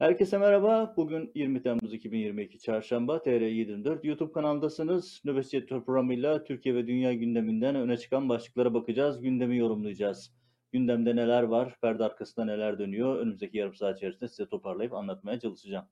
Herkese 0.00 0.38
merhaba. 0.38 0.94
Bugün 0.96 1.30
20 1.34 1.62
Temmuz 1.62 1.94
2022 1.94 2.58
Çarşamba 2.58 3.16
TR724 3.16 4.06
YouTube 4.06 4.32
kanaldasınız. 4.32 5.22
Nöbetçi 5.24 5.56
Editör 5.56 5.84
programıyla 5.84 6.44
Türkiye 6.44 6.74
ve 6.74 6.86
dünya 6.86 7.14
gündeminden 7.14 7.74
öne 7.74 7.96
çıkan 7.96 8.28
başlıklara 8.28 8.74
bakacağız. 8.74 9.20
Gündemi 9.20 9.56
yorumlayacağız. 9.56 10.32
Gündemde 10.72 11.16
neler 11.16 11.42
var, 11.42 11.76
perde 11.82 12.04
arkasında 12.04 12.44
neler 12.44 12.78
dönüyor? 12.78 13.16
Önümüzdeki 13.16 13.58
yarım 13.58 13.74
saat 13.74 13.96
içerisinde 13.96 14.28
size 14.28 14.48
toparlayıp 14.48 14.92
anlatmaya 14.92 15.40
çalışacağım. 15.40 15.84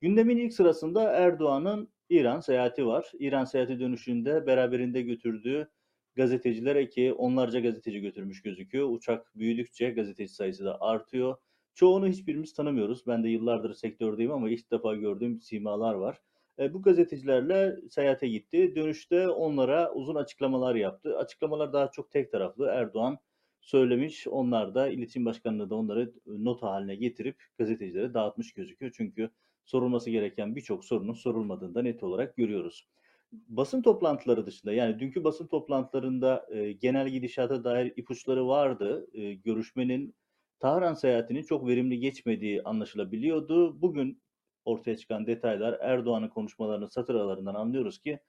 Gündemin 0.00 0.36
ilk 0.36 0.52
sırasında 0.52 1.12
Erdoğan'ın 1.12 1.88
İran 2.08 2.40
seyahati 2.40 2.86
var. 2.86 3.12
İran 3.18 3.44
seyahati 3.44 3.80
dönüşünde 3.80 4.46
beraberinde 4.46 5.02
götürdüğü 5.02 5.70
gazeteciler 6.16 6.76
eki 6.76 7.12
onlarca 7.12 7.60
gazeteci 7.60 8.00
götürmüş 8.00 8.42
gözüküyor. 8.42 8.88
Uçak 8.90 9.32
büyüdükçe 9.34 9.90
gazeteci 9.90 10.34
sayısı 10.34 10.64
da 10.64 10.80
artıyor. 10.80 11.36
Çoğunu 11.80 12.08
hiçbirimiz 12.08 12.52
tanımıyoruz. 12.52 13.06
Ben 13.06 13.24
de 13.24 13.28
yıllardır 13.28 13.74
sektördeyim 13.74 14.32
ama 14.32 14.50
ilk 14.50 14.70
defa 14.70 14.94
gördüğüm 14.94 15.40
simalar 15.40 15.94
var. 15.94 16.20
E, 16.58 16.74
bu 16.74 16.82
gazetecilerle 16.82 17.76
seyahate 17.90 18.28
gitti. 18.28 18.74
Dönüşte 18.76 19.28
onlara 19.28 19.92
uzun 19.92 20.14
açıklamalar 20.14 20.74
yaptı. 20.74 21.18
Açıklamalar 21.18 21.72
daha 21.72 21.90
çok 21.90 22.10
tek 22.10 22.32
taraflı. 22.32 22.66
Erdoğan 22.66 23.18
söylemiş. 23.60 24.28
Onlar 24.28 24.74
da 24.74 24.88
iletişim 24.88 25.24
başkanlığı 25.24 25.70
da 25.70 25.74
onları 25.74 26.12
not 26.26 26.62
haline 26.62 26.94
getirip 26.94 27.42
gazetecilere 27.58 28.14
dağıtmış 28.14 28.52
gözüküyor. 28.52 28.92
Çünkü 28.96 29.30
sorulması 29.64 30.10
gereken 30.10 30.56
birçok 30.56 30.84
sorunun 30.84 31.12
sorulmadığını 31.12 31.74
da 31.74 31.82
net 31.82 32.02
olarak 32.02 32.36
görüyoruz. 32.36 32.88
Basın 33.32 33.82
toplantıları 33.82 34.46
dışında 34.46 34.72
yani 34.72 34.98
dünkü 34.98 35.24
basın 35.24 35.46
toplantılarında 35.46 36.46
e, 36.50 36.72
genel 36.72 37.08
gidişata 37.08 37.64
dair 37.64 37.92
ipuçları 37.96 38.48
vardı. 38.48 39.06
E, 39.12 39.34
görüşmenin 39.34 40.14
Tahran 40.60 40.94
seyahatinin 40.94 41.42
çok 41.42 41.68
verimli 41.68 42.00
geçmediği 42.00 42.62
anlaşılabiliyordu. 42.62 43.82
Bugün 43.82 44.22
ortaya 44.64 44.96
çıkan 44.96 45.26
detaylar 45.26 45.78
Erdoğan'ın 45.80 46.28
konuşmalarının 46.28 46.86
satır 46.86 47.14
aralarından 47.14 47.54
anlıyoruz 47.54 47.98
ki 47.98 48.20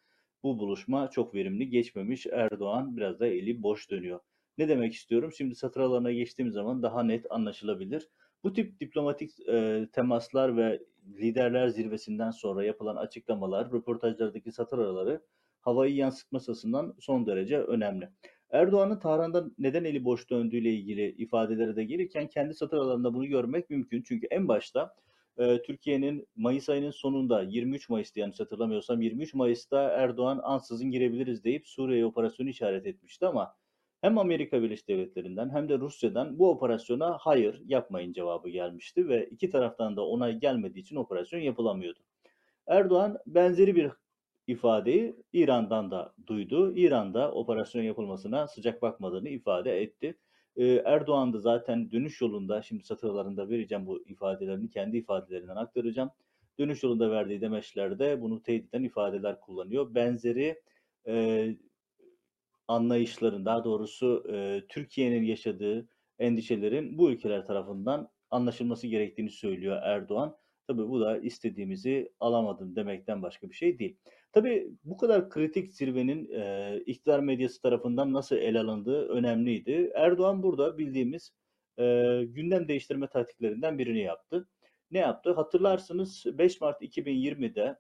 bu 0.43 0.59
buluşma 0.59 1.09
çok 1.09 1.35
verimli 1.35 1.69
geçmemiş. 1.69 2.25
Erdoğan 2.25 2.97
biraz 2.97 3.19
da 3.19 3.27
eli 3.27 3.63
boş 3.63 3.91
dönüyor. 3.91 4.19
Ne 4.57 4.69
demek 4.69 4.93
istiyorum? 4.93 5.31
Şimdi 5.37 5.55
satır 5.55 5.81
aralarına 5.81 6.11
geçtiğim 6.11 6.51
zaman 6.51 6.83
daha 6.83 7.03
net 7.03 7.31
anlaşılabilir. 7.31 8.09
Bu 8.43 8.53
tip 8.53 8.79
diplomatik 8.79 9.39
e, 9.49 9.87
temaslar 9.93 10.57
ve 10.57 10.81
liderler 11.07 11.67
zirvesinden 11.67 12.31
sonra 12.31 12.63
yapılan 12.63 12.95
açıklamalar, 12.95 13.71
röportajlardaki 13.71 14.51
satır 14.51 14.77
araları 14.77 15.21
havayı 15.61 15.95
yansıtması 15.95 16.51
açısından 16.51 16.95
son 16.99 17.25
derece 17.25 17.57
önemli. 17.57 18.09
Erdoğan'ın 18.51 18.99
Tahran'da 18.99 19.45
neden 19.59 19.83
eli 19.83 20.05
boş 20.05 20.29
döndüğüyle 20.29 20.73
ilgili 20.73 21.09
ifadelere 21.11 21.75
de 21.75 21.83
gelirken 21.83 22.27
kendi 22.27 22.53
satır 22.53 22.77
aralarında 22.77 23.13
bunu 23.13 23.25
görmek 23.25 23.69
mümkün. 23.69 24.03
Çünkü 24.07 24.27
en 24.31 24.47
başta 24.47 24.95
e, 25.37 25.61
Türkiye'nin 25.61 26.27
Mayıs 26.35 26.69
ayının 26.69 26.91
sonunda 26.91 27.41
23 27.41 27.89
Mayıs'ta 27.89 28.19
yanlış 28.19 28.39
hatırlamıyorsam 28.39 29.01
23 29.01 29.33
Mayıs'ta 29.33 29.81
Erdoğan 29.81 30.39
ansızın 30.43 30.91
girebiliriz 30.91 31.43
deyip 31.43 31.67
Suriye 31.67 32.05
operasyonu 32.05 32.49
işaret 32.49 32.87
etmişti 32.87 33.25
ama 33.25 33.55
hem 34.01 34.17
Amerika 34.17 34.63
Birleşik 34.63 34.87
Devletleri'nden 34.87 35.49
hem 35.49 35.69
de 35.69 35.79
Rusya'dan 35.79 36.39
bu 36.39 36.49
operasyona 36.49 37.17
hayır 37.19 37.61
yapmayın 37.65 38.13
cevabı 38.13 38.49
gelmişti 38.49 39.07
ve 39.09 39.25
iki 39.25 39.49
taraftan 39.49 39.97
da 39.97 40.05
onay 40.05 40.39
gelmediği 40.39 40.81
için 40.81 40.95
operasyon 40.95 41.39
yapılamıyordu. 41.39 41.99
Erdoğan 42.67 43.17
benzeri 43.27 43.75
bir 43.75 43.91
ifadeyi 44.47 45.15
İran'dan 45.33 45.91
da 45.91 46.13
duydu. 46.27 46.75
İran'da 46.75 47.31
operasyon 47.31 47.83
yapılmasına 47.83 48.47
sıcak 48.47 48.81
bakmadığını 48.81 49.29
ifade 49.29 49.81
etti. 49.81 50.17
Ee, 50.55 50.65
Erdoğan 50.85 51.33
da 51.33 51.39
zaten 51.39 51.91
dönüş 51.91 52.21
yolunda, 52.21 52.61
şimdi 52.61 52.83
satırlarında 52.83 53.49
vereceğim 53.49 53.85
bu 53.85 54.03
ifadelerini, 54.07 54.69
kendi 54.69 54.97
ifadelerinden 54.97 55.55
aktaracağım. 55.55 56.09
Dönüş 56.59 56.83
yolunda 56.83 57.11
verdiği 57.11 57.41
demeçlerde 57.41 58.21
bunu 58.21 58.43
teyit 58.43 58.69
eden 58.69 58.83
ifadeler 58.83 59.39
kullanıyor. 59.39 59.95
Benzeri 59.95 60.61
e, 61.07 61.47
anlayışların, 62.67 63.45
daha 63.45 63.63
doğrusu 63.63 64.23
e, 64.33 64.63
Türkiye'nin 64.69 65.23
yaşadığı 65.23 65.89
endişelerin 66.19 66.97
bu 66.97 67.11
ülkeler 67.11 67.45
tarafından 67.45 68.09
anlaşılması 68.29 68.87
gerektiğini 68.87 69.29
söylüyor 69.29 69.79
Erdoğan. 69.83 70.37
Tabii 70.67 70.89
bu 70.89 71.01
da 71.01 71.17
istediğimizi 71.17 72.13
alamadım 72.19 72.75
demekten 72.75 73.21
başka 73.21 73.49
bir 73.49 73.55
şey 73.55 73.79
değil. 73.79 73.97
Tabii 74.31 74.71
bu 74.83 74.97
kadar 74.97 75.29
kritik 75.29 75.73
zirvenin 75.73 76.29
e, 76.31 76.77
iktidar 76.85 77.19
medyası 77.19 77.61
tarafından 77.61 78.13
nasıl 78.13 78.35
ele 78.35 78.59
alındığı 78.59 79.07
önemliydi. 79.07 79.91
Erdoğan 79.95 80.43
burada 80.43 80.77
bildiğimiz 80.77 81.31
e, 81.79 81.83
gündem 82.27 82.67
değiştirme 82.67 83.07
taktiklerinden 83.07 83.79
birini 83.79 83.99
yaptı. 83.99 84.47
Ne 84.91 84.99
yaptı? 84.99 85.33
Hatırlarsınız 85.33 86.25
5 86.25 86.61
Mart 86.61 86.81
2020'de 86.81 87.79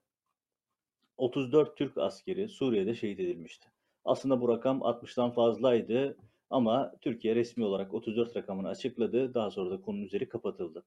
34 1.17 1.77
Türk 1.77 1.97
askeri 1.97 2.49
Suriye'de 2.49 2.95
şehit 2.95 3.19
edilmişti. 3.19 3.67
Aslında 4.05 4.41
bu 4.41 4.49
rakam 4.49 4.79
60'tan 4.79 5.33
fazlaydı 5.33 6.17
ama 6.49 6.93
Türkiye 7.01 7.35
resmi 7.35 7.65
olarak 7.65 7.93
34 7.93 8.35
rakamını 8.35 8.67
açıkladı. 8.67 9.33
Daha 9.33 9.51
sonra 9.51 9.71
da 9.71 9.81
konunun 9.81 10.05
üzeri 10.05 10.29
kapatıldı. 10.29 10.83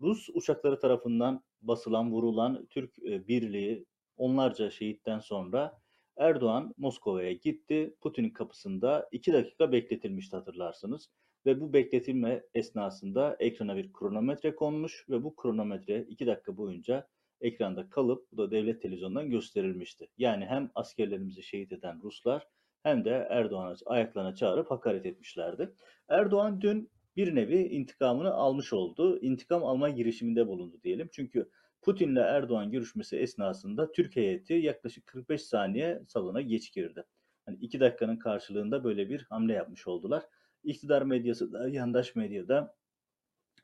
Rus 0.00 0.28
uçakları 0.34 0.78
tarafından 0.80 1.42
basılan, 1.62 2.12
vurulan 2.12 2.66
Türk 2.66 2.96
birliği 2.98 3.86
onlarca 4.18 4.70
şehitten 4.70 5.18
sonra 5.18 5.80
Erdoğan 6.16 6.74
Moskova'ya 6.76 7.32
gitti. 7.32 7.94
Putin'in 8.00 8.30
kapısında 8.30 9.08
iki 9.12 9.32
dakika 9.32 9.72
bekletilmişti 9.72 10.36
hatırlarsınız. 10.36 11.10
Ve 11.46 11.60
bu 11.60 11.72
bekletilme 11.72 12.42
esnasında 12.54 13.36
ekrana 13.40 13.76
bir 13.76 13.92
kronometre 13.92 14.54
konmuş 14.54 15.06
ve 15.10 15.24
bu 15.24 15.36
kronometre 15.36 16.02
iki 16.02 16.26
dakika 16.26 16.56
boyunca 16.56 17.08
ekranda 17.40 17.90
kalıp 17.90 18.32
bu 18.32 18.38
da 18.38 18.50
devlet 18.50 18.82
televizyonundan 18.82 19.30
gösterilmişti. 19.30 20.08
Yani 20.18 20.46
hem 20.46 20.70
askerlerimizi 20.74 21.42
şehit 21.42 21.72
eden 21.72 22.02
Ruslar 22.02 22.48
hem 22.82 23.04
de 23.04 23.26
Erdoğan'ı 23.30 23.76
ayaklarına 23.86 24.34
çağırıp 24.34 24.70
hakaret 24.70 25.06
etmişlerdi. 25.06 25.74
Erdoğan 26.08 26.60
dün 26.60 26.90
bir 27.16 27.34
nevi 27.34 27.62
intikamını 27.62 28.34
almış 28.34 28.72
oldu. 28.72 29.18
İntikam 29.20 29.64
alma 29.64 29.88
girişiminde 29.90 30.46
bulundu 30.46 30.80
diyelim. 30.82 31.08
Çünkü 31.12 31.50
Putin'le 31.82 32.16
Erdoğan 32.16 32.70
görüşmesi 32.70 33.16
esnasında 33.16 33.92
Türk 33.92 34.16
heyeti 34.16 34.54
yaklaşık 34.54 35.06
45 35.06 35.42
saniye 35.42 36.02
salona 36.08 36.40
geç 36.40 36.72
girdi. 36.72 37.04
Hani 37.46 37.58
iki 37.60 37.80
dakikanın 37.80 38.16
karşılığında 38.16 38.84
böyle 38.84 39.08
bir 39.08 39.22
hamle 39.22 39.52
yapmış 39.52 39.86
oldular. 39.86 40.22
İktidar 40.64 41.02
medyası 41.02 41.52
da, 41.52 41.68
yandaş 41.68 42.14
medyada 42.14 42.76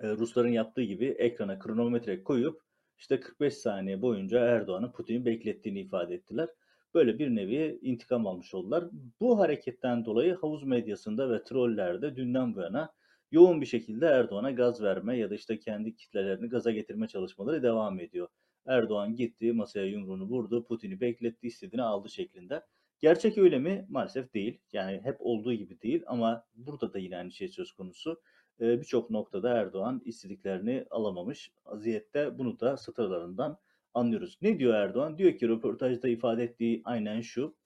e, 0.01 0.09
Rusların 0.09 0.49
yaptığı 0.49 0.83
gibi 0.83 1.07
ekrana 1.07 1.59
kronometre 1.59 2.23
koyup 2.23 2.63
işte 2.99 3.21
45 3.21 3.55
saniye 3.55 4.03
boyunca 4.03 4.41
Erdoğan'ın 4.41 4.93
Putin'i 4.93 5.25
beklettiğini 5.25 5.81
ifade 5.81 6.15
ettiler. 6.15 6.49
Böyle 6.95 7.19
bir 7.19 7.29
nevi 7.29 7.79
intikam 7.83 8.27
almış 8.27 8.55
oldular. 8.55 8.85
Bu 9.21 9.39
hareketten 9.39 10.05
dolayı 10.05 10.35
havuz 10.35 10.65
medyasında 10.65 11.31
ve 11.31 11.45
trollerde 11.45 12.17
dünden 12.17 12.55
bu 12.55 12.61
yana 12.61 12.93
yoğun 13.35 13.61
bir 13.61 13.67
şekilde 13.67 14.07
Erdoğan'a 14.07 14.51
gaz 14.51 14.83
verme 14.83 15.19
ya 15.19 15.31
da 15.31 15.35
işte 15.35 15.59
kendi 15.59 15.97
kitlelerini 15.97 16.49
gaza 16.49 16.71
getirme 16.71 17.09
çalışmaları 17.09 17.63
devam 17.63 18.01
ediyor. 18.01 18.29
Erdoğan 18.67 19.17
gitti, 19.17 19.53
masaya 19.53 19.87
yumruğunu 19.87 20.25
vurdu, 20.25 20.65
Putin'i 20.65 21.01
bekletti, 21.01 21.47
istediğini 21.47 21.83
aldı 21.83 22.09
şeklinde. 22.09 22.63
Gerçek 23.01 23.39
öyle 23.39 23.59
mi? 23.59 23.87
Maalesef 23.89 24.35
değil. 24.35 24.61
Yani 24.73 25.01
hep 25.05 25.17
olduğu 25.19 25.53
gibi 25.53 25.81
değil 25.81 26.03
ama 26.07 26.45
burada 26.55 26.93
da 26.93 26.99
yine 26.99 27.17
aynı 27.17 27.33
şey 27.33 27.49
söz 27.49 27.73
konusu. 27.73 28.23
Ee, 28.61 28.81
Birçok 28.81 29.11
noktada 29.11 29.51
Erdoğan 29.51 30.03
istediklerini 30.05 30.87
alamamış. 30.91 31.53
Aziyette 31.65 32.39
bunu 32.39 32.61
da 32.61 32.77
satırlarından 32.77 33.59
anlıyoruz. 33.95 34.39
Ne 34.43 34.59
diyor 34.59 34.75
Erdoğan? 34.75 35.19
Diyor 35.19 35.39
ki 35.39 35.49
röportajda 35.49 36.09
ifade 36.09 36.45
ettiği 36.45 36.83
aynen 36.85 37.21
şu. 37.21 37.57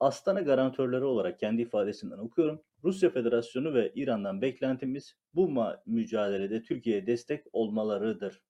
Astana 0.00 0.40
garantörleri 0.40 1.04
olarak 1.04 1.38
kendi 1.38 1.62
ifadesinden 1.62 2.18
okuyorum. 2.18 2.62
Rusya 2.84 3.10
Federasyonu 3.10 3.74
ve 3.74 3.92
İran'dan 3.94 4.42
beklentimiz 4.42 5.16
bu 5.34 5.52
mücadelede 5.86 6.62
Türkiye'ye 6.62 7.06
destek 7.06 7.44
olmalarıdır. 7.52 8.42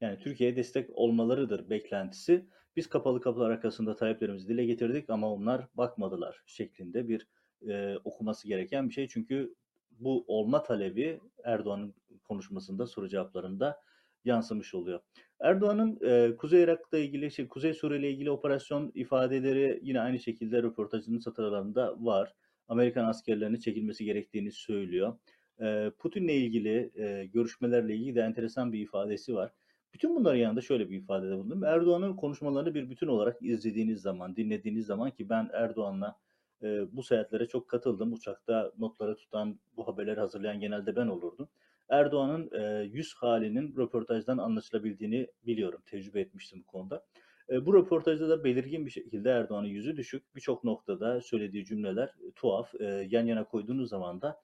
Yani 0.00 0.18
Türkiye'ye 0.18 0.56
destek 0.56 0.90
olmalarıdır 0.92 1.70
beklentisi. 1.70 2.46
Biz 2.76 2.88
kapalı 2.88 3.20
kapılar 3.20 3.50
arkasında 3.50 3.96
taleplerimizi 3.96 4.48
dile 4.48 4.66
getirdik 4.66 5.10
ama 5.10 5.32
onlar 5.32 5.68
bakmadılar 5.74 6.42
şeklinde 6.46 7.08
bir 7.08 7.28
e, 7.68 7.96
okuması 8.04 8.48
gereken 8.48 8.88
bir 8.88 8.94
şey. 8.94 9.08
Çünkü 9.08 9.54
bu 9.90 10.24
olma 10.28 10.62
talebi 10.62 11.20
Erdoğan'ın 11.44 11.94
konuşmasında, 12.24 12.86
soru 12.86 13.08
cevaplarında 13.08 13.80
yansımış 14.24 14.74
oluyor. 14.74 15.00
Erdoğan'ın 15.40 15.98
e, 16.02 16.36
Kuzey 16.36 16.62
Irak'la 16.62 16.98
ilgili, 16.98 17.30
şey, 17.30 17.48
Kuzey 17.48 17.74
Suriye 17.74 18.00
ile 18.00 18.10
ilgili 18.10 18.30
operasyon 18.30 18.92
ifadeleri 18.94 19.80
yine 19.82 20.00
aynı 20.00 20.18
şekilde 20.18 20.62
röportajının 20.62 21.18
satırlarında 21.18 21.96
var. 21.98 22.34
Amerikan 22.70 23.04
askerlerinin 23.04 23.58
çekilmesi 23.58 24.04
gerektiğini 24.04 24.52
söylüyor. 24.52 25.18
E, 25.60 25.90
Putin'le 25.98 26.28
ilgili 26.28 26.90
e, 26.94 27.26
görüşmelerle 27.26 27.94
ilgili 27.94 28.14
de 28.14 28.20
enteresan 28.20 28.72
bir 28.72 28.80
ifadesi 28.80 29.34
var. 29.34 29.52
Bütün 29.94 30.16
bunların 30.16 30.38
yanında 30.38 30.60
şöyle 30.60 30.90
bir 30.90 30.98
ifadede 30.98 31.36
bulundum. 31.36 31.64
Erdoğan'ın 31.64 32.16
konuşmalarını 32.16 32.74
bir 32.74 32.90
bütün 32.90 33.06
olarak 33.06 33.42
izlediğiniz 33.42 34.02
zaman, 34.02 34.36
dinlediğiniz 34.36 34.86
zaman 34.86 35.10
ki 35.10 35.28
ben 35.28 35.50
Erdoğan'la 35.52 36.16
e, 36.62 36.96
bu 36.96 37.02
seyahatlere 37.02 37.48
çok 37.48 37.68
katıldım. 37.68 38.12
Uçakta 38.12 38.72
notları 38.78 39.16
tutan, 39.16 39.60
bu 39.76 39.88
haberleri 39.88 40.20
hazırlayan 40.20 40.60
genelde 40.60 40.96
ben 40.96 41.06
olurdum. 41.06 41.48
Erdoğan'ın 41.88 42.50
e, 42.52 42.84
yüz 42.84 43.14
halinin 43.14 43.76
röportajdan 43.76 44.38
anlaşılabildiğini 44.38 45.26
biliyorum. 45.46 45.82
Tecrübe 45.86 46.20
etmiştim 46.20 46.60
bu 46.60 46.66
konuda. 46.66 47.04
Bu 47.50 47.74
röportajda 47.74 48.28
da 48.28 48.44
belirgin 48.44 48.86
bir 48.86 48.90
şekilde 48.90 49.30
Erdoğan'ın 49.30 49.66
yüzü 49.66 49.96
düşük. 49.96 50.36
Birçok 50.36 50.64
noktada 50.64 51.20
söylediği 51.20 51.64
cümleler 51.64 52.14
tuhaf. 52.36 52.74
Yan 53.08 53.26
yana 53.26 53.44
koyduğunuz 53.44 53.88
zaman 53.88 54.22
da 54.22 54.40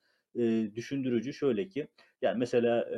düşündürücü 0.75 1.33
şöyle 1.33 1.69
ki 1.69 1.89
yani 2.23 2.39
mesela 2.39 2.91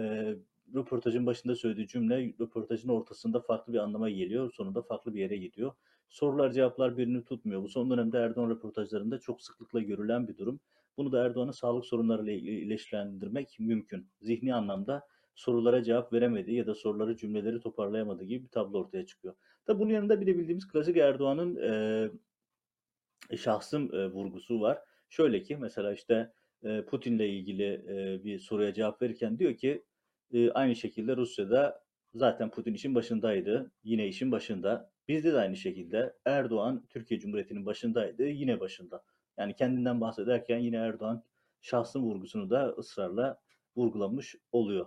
röportajın 0.74 1.26
başında 1.26 1.54
söylediği 1.54 1.88
cümle 1.88 2.34
röportajın 2.40 2.88
ortasında 2.88 3.40
farklı 3.40 3.72
bir 3.72 3.78
anlama 3.78 4.10
geliyor. 4.10 4.52
Sonunda 4.52 4.82
farklı 4.82 5.14
bir 5.14 5.20
yere 5.20 5.36
gidiyor. 5.36 5.72
Sorular 6.08 6.52
cevaplar 6.52 6.98
birini 6.98 7.24
tutmuyor. 7.24 7.62
Bu 7.62 7.68
son 7.68 7.90
dönemde 7.90 8.18
Erdoğan 8.18 8.50
röportajlarında 8.50 9.18
çok 9.18 9.42
sıklıkla 9.42 9.80
görülen 9.80 10.28
bir 10.28 10.36
durum. 10.36 10.60
Bunu 10.96 11.12
da 11.12 11.24
Erdoğan'ın 11.24 11.50
sağlık 11.50 11.84
sorunlarıyla 11.84 12.32
ilişkilendirmek 12.32 13.56
mümkün. 13.58 14.06
Zihni 14.20 14.54
anlamda 14.54 15.06
sorulara 15.34 15.82
cevap 15.82 16.12
veremediği 16.12 16.56
ya 16.56 16.66
da 16.66 16.74
soruları 16.74 17.16
cümleleri 17.16 17.60
toparlayamadığı 17.60 18.24
gibi 18.24 18.44
bir 18.44 18.48
tablo 18.48 18.78
ortaya 18.78 19.06
çıkıyor. 19.06 19.34
Tabi 19.68 19.78
bunun 19.78 19.90
yanında 19.90 20.20
bir 20.20 20.26
de 20.26 20.38
bildiğimiz 20.38 20.68
klasik 20.68 20.96
Erdoğan'ın 20.96 21.56
e, 23.30 23.36
şahsım 23.36 23.94
e, 23.94 24.06
vurgusu 24.06 24.60
var. 24.60 24.78
Şöyle 25.08 25.42
ki 25.42 25.56
mesela 25.56 25.92
işte 25.92 26.32
e, 26.62 26.84
Putin'le 26.84 27.20
ilgili 27.20 27.64
e, 27.88 28.24
bir 28.24 28.38
soruya 28.38 28.74
cevap 28.74 29.02
verirken 29.02 29.38
diyor 29.38 29.56
ki 29.56 29.84
e, 30.32 30.50
aynı 30.50 30.76
şekilde 30.76 31.16
Rusya'da 31.16 31.84
zaten 32.14 32.50
Putin 32.50 32.74
işin 32.74 32.94
başındaydı. 32.94 33.72
Yine 33.84 34.08
işin 34.08 34.32
başında. 34.32 34.90
Bizde 35.08 35.32
de 35.32 35.38
aynı 35.38 35.56
şekilde 35.56 36.16
Erdoğan 36.24 36.86
Türkiye 36.90 37.20
Cumhuriyeti'nin 37.20 37.66
başındaydı. 37.66 38.26
Yine 38.26 38.60
başında. 38.60 39.04
Yani 39.38 39.54
kendinden 39.54 40.00
bahsederken 40.00 40.58
yine 40.58 40.76
Erdoğan 40.76 41.24
şahsın 41.60 42.02
vurgusunu 42.02 42.50
da 42.50 42.68
ısrarla 42.78 43.40
vurgulamış 43.76 44.36
oluyor. 44.52 44.86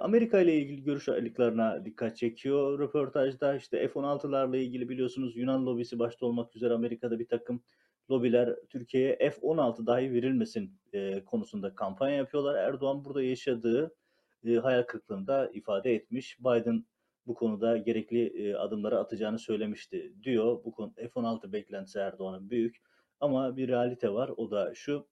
Amerika 0.00 0.40
ile 0.40 0.56
ilgili 0.56 0.82
görüş 0.82 1.08
ayrılıklarına 1.08 1.84
dikkat 1.84 2.16
çekiyor. 2.16 2.78
Röportajda 2.78 3.56
işte 3.56 3.88
F-16'larla 3.88 4.56
ilgili 4.56 4.88
biliyorsunuz 4.88 5.36
Yunan 5.36 5.66
lobisi 5.66 5.98
başta 5.98 6.26
olmak 6.26 6.56
üzere 6.56 6.74
Amerika'da 6.74 7.18
bir 7.18 7.28
takım 7.28 7.62
lobiler 8.10 8.56
Türkiye'ye 8.68 9.16
F-16 9.16 9.86
dahi 9.86 10.12
verilmesin 10.12 10.80
konusunda 11.26 11.74
kampanya 11.74 12.16
yapıyorlar. 12.16 12.54
Erdoğan 12.54 13.04
burada 13.04 13.22
yaşadığı 13.22 13.94
e, 14.44 14.54
hayal 14.54 14.82
kırıklığını 14.82 15.26
da 15.26 15.50
ifade 15.50 15.94
etmiş. 15.94 16.40
Biden 16.40 16.84
bu 17.26 17.34
konuda 17.34 17.76
gerekli 17.76 18.26
e, 18.26 18.54
adımları 18.54 18.98
atacağını 18.98 19.38
söylemişti 19.38 20.12
diyor. 20.22 20.64
Bu 20.64 20.72
konu 20.72 20.92
F-16 20.94 21.52
beklentisi 21.52 21.98
Erdoğan'ın 21.98 22.50
büyük. 22.50 22.76
Ama 23.20 23.56
bir 23.56 23.68
realite 23.68 24.12
var. 24.12 24.30
O 24.36 24.50
da 24.50 24.74
şu. 24.74 25.08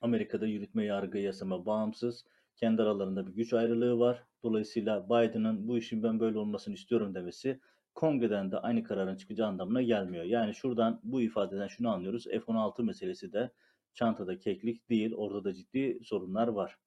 Amerika'da 0.00 0.46
yürütme, 0.46 0.84
yargı, 0.84 1.18
yasama 1.18 1.66
bağımsız. 1.66 2.24
Kendi 2.56 2.82
aralarında 2.82 3.26
bir 3.26 3.32
güç 3.32 3.52
ayrılığı 3.52 3.98
var. 3.98 4.24
Dolayısıyla 4.42 5.06
Biden'ın 5.06 5.68
bu 5.68 5.78
işin 5.78 6.02
ben 6.02 6.20
böyle 6.20 6.38
olmasını 6.38 6.74
istiyorum 6.74 7.14
demesi 7.14 7.60
kongreden 7.94 8.50
de 8.50 8.58
aynı 8.58 8.84
kararın 8.84 9.16
çıkacağı 9.16 9.48
anlamına 9.48 9.82
gelmiyor. 9.82 10.24
Yani 10.24 10.54
şuradan 10.54 11.00
bu 11.04 11.20
ifadeden 11.20 11.68
şunu 11.68 11.88
anlıyoruz. 11.88 12.24
F-16 12.24 12.82
meselesi 12.82 13.32
de 13.32 13.50
çantada 13.94 14.38
keklik 14.38 14.88
değil. 14.90 15.14
Orada 15.16 15.44
da 15.44 15.54
ciddi 15.54 15.98
sorunlar 16.04 16.48
var. 16.48 16.78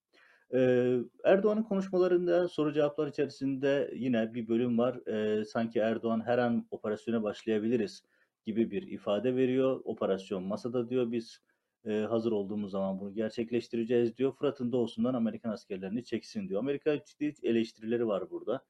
Ee, 0.54 1.00
Erdoğan'ın 1.24 1.64
konuşmalarında 1.64 2.48
soru 2.48 2.74
cevaplar 2.74 3.08
içerisinde 3.08 3.92
yine 3.96 4.34
bir 4.34 4.48
bölüm 4.48 4.78
var. 4.78 5.08
Ee, 5.08 5.46
sanki 5.46 5.80
Erdoğan 5.80 6.22
her 6.26 6.38
an 6.38 6.68
operasyona 6.72 7.24
başlayabiliriz 7.24 8.04
gibi 8.46 8.72
bir 8.72 8.82
ifade 8.82 9.36
veriyor. 9.36 9.82
Operasyon 9.84 10.44
masada 10.44 10.90
diyor 10.90 11.12
biz 11.12 11.42
e, 11.86 11.92
hazır 11.92 12.32
olduğumuz 12.32 12.72
zaman 12.72 13.00
bunu 13.00 13.14
gerçekleştireceğiz 13.14 14.18
diyor. 14.18 14.34
Fırat'ın 14.34 14.72
doğusundan 14.72 15.14
Amerikan 15.14 15.50
askerlerini 15.52 16.04
çeksin 16.04 16.50
diyor. 16.50 16.60
Amerika 16.60 17.04
ciddi 17.04 17.34
eleştirileri 17.44 18.08
var 18.08 18.30
burada. 18.30 18.66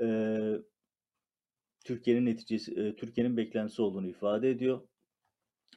Ee, 0.00 0.56
Türkiye'nin 1.84 2.26
neticesi, 2.26 2.80
e, 2.80 2.96
Türkiye'nin 2.96 3.36
beklentisi 3.36 3.82
olduğunu 3.82 4.08
ifade 4.08 4.50
ediyor. 4.50 4.80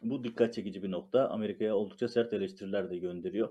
Bu 0.01 0.23
dikkat 0.23 0.53
çekici 0.53 0.83
bir 0.83 0.91
nokta. 0.91 1.29
Amerika'ya 1.29 1.75
oldukça 1.75 2.07
sert 2.07 2.33
eleştiriler 2.33 2.89
de 2.89 2.97
gönderiyor. 2.97 3.49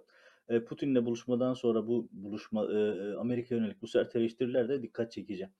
E, 0.48 0.64
Putin'le 0.64 1.06
buluşmadan 1.06 1.54
sonra 1.54 1.86
bu 1.86 2.08
buluşma 2.12 2.72
e, 2.72 3.14
Amerika 3.14 3.54
yönelik 3.54 3.82
bu 3.82 3.86
sert 3.86 4.16
eleştiriler 4.16 4.68
de 4.68 4.82
dikkat 4.82 5.12
çekici. 5.12 5.50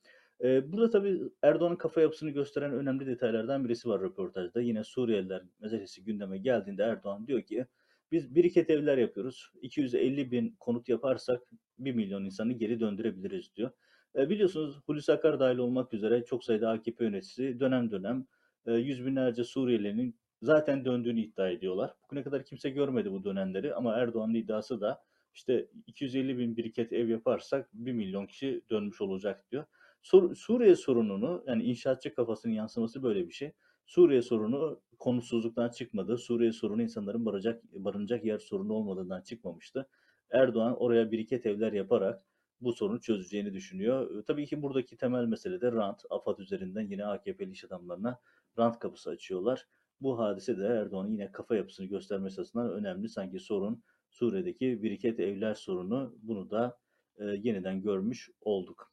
E, 0.44 0.73
burada 0.73 0.90
tabii 0.90 1.20
Erdoğan'ın 1.43 1.76
kafa 1.76 2.00
yapısını 2.00 2.31
gösteren 2.31 2.73
önemli 2.73 3.06
detaylardan 3.06 3.64
birisi 3.64 3.88
var 3.88 4.00
röportajda. 4.00 4.61
Yine 4.61 4.85
Suriyeliler 4.85 5.43
meselesi 5.61 6.05
gündeme 6.05 6.38
geldiğinde 6.38 6.82
Erdoğan 6.82 7.26
diyor 7.26 7.43
ki 7.43 7.67
biz 8.12 8.35
biriket 8.35 8.70
evler 8.70 8.99
yapıyoruz. 8.99 9.52
250 9.62 10.32
bin 10.32 10.56
konut 10.61 10.88
yaparsak 10.88 11.43
1 11.79 11.93
milyon 11.93 12.25
insanı 12.25 12.52
geri 12.52 12.81
döndürebiliriz 12.81 13.55
diyor. 13.56 13.70
E, 14.17 14.31
biliyorsunuz 14.31 14.81
Hulusi 14.87 15.12
Akar 15.12 15.40
dahil 15.40 15.58
olmak 15.58 15.94
üzere 15.94 16.25
çok 16.25 16.44
sayıda 16.44 16.70
AKP 16.70 17.05
yöneticisi 17.05 17.61
dönem 17.61 17.91
dönem 17.91 18.26
e, 18.67 18.73
yüz 18.73 19.06
binlerce 19.06 19.44
Suriyelinin 19.44 20.17
zaten 20.43 20.84
döndüğünü 20.84 21.20
iddia 21.20 21.49
ediyorlar. 21.49 21.94
Bugüne 22.05 22.23
kadar 22.25 22.44
kimse 22.44 22.70
görmedi 22.70 23.12
bu 23.12 23.25
dönemleri 23.25 23.75
ama 23.75 23.94
Erdoğan'ın 23.94 24.34
iddiası 24.34 24.81
da 24.81 25.02
işte 25.34 25.69
250 25.87 26.38
bin 26.38 26.56
biriket 26.56 26.93
ev 26.93 27.08
yaparsak 27.08 27.69
1 27.73 27.93
milyon 27.93 28.26
kişi 28.26 28.62
dönmüş 28.70 29.00
olacak 29.00 29.44
diyor. 29.50 29.64
Sur 30.02 30.34
Suriye 30.34 30.76
sorununu 30.76 31.44
yani 31.46 31.62
inşaatçı 31.62 32.14
kafasının 32.14 32.52
yansıması 32.52 33.02
böyle 33.02 33.26
bir 33.28 33.32
şey. 33.32 33.52
Suriye 33.86 34.22
sorunu 34.22 34.80
konusuzluktan 34.98 35.68
çıkmadı. 35.68 36.18
Suriye 36.18 36.52
sorunu 36.52 36.82
insanların 36.82 37.26
baracak, 37.26 37.64
barınacak 37.72 38.24
yer 38.24 38.38
sorunu 38.38 38.72
olmadığından 38.72 39.22
çıkmamıştı. 39.22 39.88
Erdoğan 40.30 40.76
oraya 40.82 41.10
biriket 41.10 41.46
evler 41.46 41.72
yaparak 41.72 42.22
bu 42.60 42.72
sorunu 42.72 43.00
çözeceğini 43.00 43.54
düşünüyor. 43.54 44.24
Tabii 44.24 44.46
ki 44.46 44.62
buradaki 44.62 44.96
temel 44.96 45.24
mesele 45.24 45.60
de 45.60 45.72
rant. 45.72 46.02
AFAD 46.10 46.38
üzerinden 46.38 46.90
yine 46.90 47.06
AKP'li 47.06 47.50
iş 47.50 47.64
adamlarına 47.64 48.20
rant 48.58 48.78
kapısı 48.78 49.10
açıyorlar. 49.10 49.66
Bu 50.00 50.18
hadise 50.18 50.58
de 50.58 50.66
Erdoğan'ın 50.66 51.10
yine 51.10 51.32
kafa 51.32 51.56
yapısını 51.56 51.86
göstermesi 51.86 52.40
açısından 52.40 52.72
önemli. 52.72 53.08
Sanki 53.08 53.40
sorun 53.40 53.82
Suriye'deki 54.10 54.82
biriket 54.82 55.20
evler 55.20 55.54
sorunu 55.54 56.14
bunu 56.22 56.50
da 56.50 56.78
e, 57.18 57.24
yeniden 57.24 57.82
görmüş 57.82 58.30
olduk. 58.40 58.92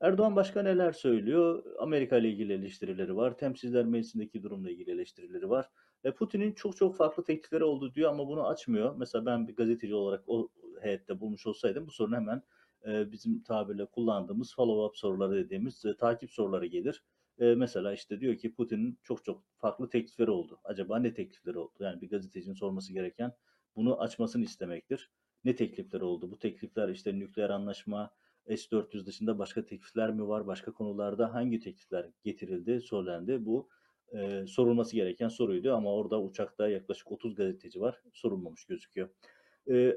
Erdoğan 0.00 0.36
başka 0.36 0.62
neler 0.62 0.92
söylüyor? 0.92 1.64
Amerika 1.78 2.16
ile 2.18 2.28
ilgili 2.28 2.52
eleştirileri 2.52 3.16
var. 3.16 3.38
Temsilciler 3.38 3.84
Meclisi'ndeki 3.84 4.42
durumla 4.42 4.70
ilgili 4.70 4.90
eleştirileri 4.90 5.50
var. 5.50 5.70
E, 6.04 6.10
Putin'in 6.10 6.52
çok 6.52 6.76
çok 6.76 6.96
farklı 6.96 7.24
teklifleri 7.24 7.64
oldu 7.64 7.94
diyor 7.94 8.10
ama 8.10 8.28
bunu 8.28 8.46
açmıyor. 8.46 8.96
Mesela 8.96 9.26
ben 9.26 9.48
bir 9.48 9.56
gazeteci 9.56 9.94
olarak 9.94 10.24
o 10.26 10.48
heyette 10.80 11.20
bulmuş 11.20 11.46
olsaydım 11.46 11.86
bu 11.86 11.90
sorunu 11.90 12.16
hemen 12.16 12.42
e, 12.86 13.12
bizim 13.12 13.42
tabirle 13.42 13.86
kullandığımız 13.86 14.52
follow-up 14.52 14.96
soruları 14.96 15.34
dediğimiz 15.34 15.84
e, 15.84 15.96
takip 15.96 16.30
soruları 16.30 16.66
gelir. 16.66 17.02
E, 17.38 17.54
mesela 17.54 17.92
işte 17.92 18.20
diyor 18.20 18.36
ki 18.36 18.54
Putin'in 18.54 18.98
çok 19.02 19.24
çok 19.24 19.42
farklı 19.58 19.88
teklifleri 19.88 20.30
oldu. 20.30 20.60
Acaba 20.64 20.98
ne 20.98 21.14
teklifleri 21.14 21.58
oldu? 21.58 21.74
Yani 21.80 22.00
bir 22.00 22.10
gazetecinin 22.10 22.54
sorması 22.54 22.92
gereken 22.92 23.32
bunu 23.76 24.00
açmasını 24.00 24.44
istemektir. 24.44 25.10
Ne 25.44 25.56
teklifleri 25.56 26.04
oldu? 26.04 26.30
Bu 26.30 26.38
teklifler 26.38 26.88
işte 26.88 27.18
nükleer 27.18 27.50
anlaşma, 27.50 28.10
S-400 28.48 29.06
dışında 29.06 29.38
başka 29.38 29.64
teklifler 29.64 30.10
mi 30.10 30.28
var? 30.28 30.46
Başka 30.46 30.72
konularda 30.72 31.34
hangi 31.34 31.60
teklifler 31.60 32.06
getirildi, 32.24 32.80
söylendi? 32.80 33.46
Bu 33.46 33.68
e, 34.12 34.46
sorulması 34.46 34.96
gereken 34.96 35.28
soruydu 35.28 35.74
ama 35.74 35.94
orada 35.94 36.22
uçakta 36.22 36.68
yaklaşık 36.68 37.12
30 37.12 37.34
gazeteci 37.34 37.80
var. 37.80 38.02
Sorulmamış 38.12 38.64
gözüküyor. 38.64 39.08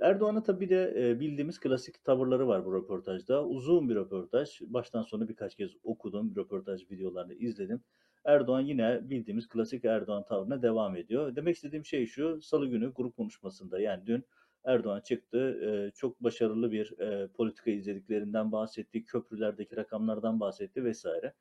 Erdoğan'ın 0.02 0.42
tabii 0.42 0.70
de 0.70 1.16
bildiğimiz 1.20 1.60
klasik 1.60 2.04
tavırları 2.04 2.48
var 2.48 2.66
bu 2.66 2.74
röportajda. 2.74 3.46
Uzun 3.46 3.90
bir 3.90 3.96
röportaj. 3.96 4.62
Baştan 4.62 5.02
sona 5.04 5.30
birkaç 5.30 5.56
kez 5.56 5.72
okudum. 5.84 6.36
Röportaj 6.36 6.92
videolarını 6.92 7.34
izledim. 7.34 7.84
Erdoğan 8.26 8.62
yine 8.62 9.10
bildiğimiz 9.10 9.48
klasik 9.48 9.86
Erdoğan 9.86 10.26
tavrına 10.26 10.62
devam 10.62 10.96
ediyor. 10.96 11.36
Demek 11.36 11.56
istediğim 11.56 11.86
şey 11.86 12.06
şu. 12.06 12.42
Salı 12.42 12.68
günü 12.68 12.94
grup 12.94 13.16
konuşmasında 13.16 13.80
yani 13.80 14.06
dün 14.06 14.24
Erdoğan 14.64 15.02
çıktı. 15.02 15.92
Çok 15.96 16.24
başarılı 16.24 16.72
bir 16.72 16.96
politika 17.28 17.72
izlediklerinden 17.72 18.52
bahsetti. 18.52 19.06
Köprülerdeki 19.06 19.76
rakamlardan 19.78 20.40
bahsetti 20.40 20.84
vesaire. 20.84 21.34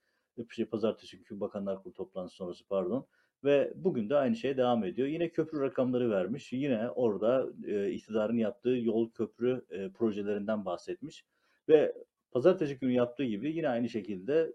Şey, 0.50 0.64
pazartesi 0.64 1.16
günkü 1.16 1.40
Bakanlar 1.40 1.82
Kurulu 1.82 1.94
toplantısı 1.94 2.36
sonrası 2.36 2.66
pardon. 2.68 3.06
Ve 3.44 3.72
bugün 3.76 4.10
de 4.10 4.16
aynı 4.16 4.36
şey 4.36 4.56
devam 4.56 4.84
ediyor. 4.84 5.08
Yine 5.08 5.28
köprü 5.28 5.60
rakamları 5.60 6.10
vermiş. 6.10 6.52
Yine 6.52 6.90
orada 6.90 7.46
e, 7.66 7.90
iktidarın 7.90 8.36
yaptığı 8.36 8.68
yol 8.68 9.10
köprü 9.10 9.64
e, 9.70 9.88
projelerinden 9.90 10.64
bahsetmiş. 10.64 11.24
Ve 11.68 11.94
pazartesi 12.30 12.78
günü 12.78 12.92
yaptığı 12.92 13.24
gibi 13.24 13.52
yine 13.56 13.68
aynı 13.68 13.88
şekilde 13.88 14.52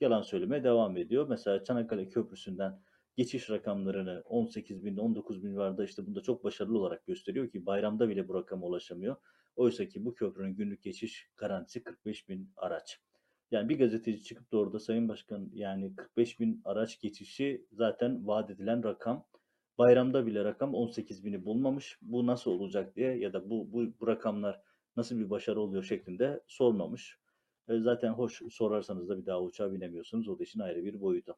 yalan 0.00 0.22
söylemeye 0.22 0.64
devam 0.64 0.96
ediyor. 0.96 1.26
Mesela 1.28 1.64
Çanakkale 1.64 2.08
Köprüsü'nden 2.08 2.80
geçiş 3.16 3.50
rakamlarını 3.50 4.22
18 4.26 4.84
bin, 4.84 4.96
19 4.96 5.44
bin 5.44 5.56
vardı 5.56 5.84
işte 5.84 6.06
bunda 6.06 6.20
çok 6.22 6.44
başarılı 6.44 6.78
olarak 6.78 7.06
gösteriyor 7.06 7.50
ki 7.50 7.66
bayramda 7.66 8.08
bile 8.08 8.28
bu 8.28 8.34
rakama 8.34 8.66
ulaşamıyor. 8.66 9.16
Oysa 9.56 9.88
ki 9.88 10.04
bu 10.04 10.14
köprünün 10.14 10.54
günlük 10.54 10.82
geçiş 10.82 11.30
garantisi 11.36 11.82
45 11.82 12.28
bin 12.28 12.52
araç. 12.56 13.00
Yani 13.50 13.68
bir 13.68 13.78
gazeteci 13.78 14.24
çıkıp 14.24 14.52
da 14.52 14.58
orada 14.58 14.78
Sayın 14.78 15.08
Başkan 15.08 15.50
yani 15.52 15.96
45 15.96 16.40
bin 16.40 16.60
araç 16.64 17.00
geçişi 17.00 17.66
zaten 17.72 18.26
vaat 18.26 18.50
edilen 18.50 18.84
rakam. 18.84 19.26
Bayramda 19.78 20.26
bile 20.26 20.44
rakam 20.44 20.74
18 20.74 21.24
bini 21.24 21.44
bulmamış. 21.44 21.98
Bu 22.02 22.26
nasıl 22.26 22.50
olacak 22.50 22.96
diye 22.96 23.18
ya 23.18 23.32
da 23.32 23.50
bu, 23.50 23.72
bu, 23.72 23.86
bu 24.00 24.06
rakamlar 24.06 24.60
nasıl 24.96 25.18
bir 25.18 25.30
başarı 25.30 25.60
oluyor 25.60 25.82
şeklinde 25.82 26.40
sormamış. 26.46 27.18
E, 27.68 27.78
zaten 27.78 28.10
hoş 28.10 28.42
sorarsanız 28.50 29.08
da 29.08 29.18
bir 29.18 29.26
daha 29.26 29.42
uçağa 29.42 29.72
binemiyorsunuz. 29.72 30.28
O 30.28 30.38
da 30.38 30.42
işin 30.42 30.60
ayrı 30.60 30.84
bir 30.84 31.00
boyutu. 31.00 31.36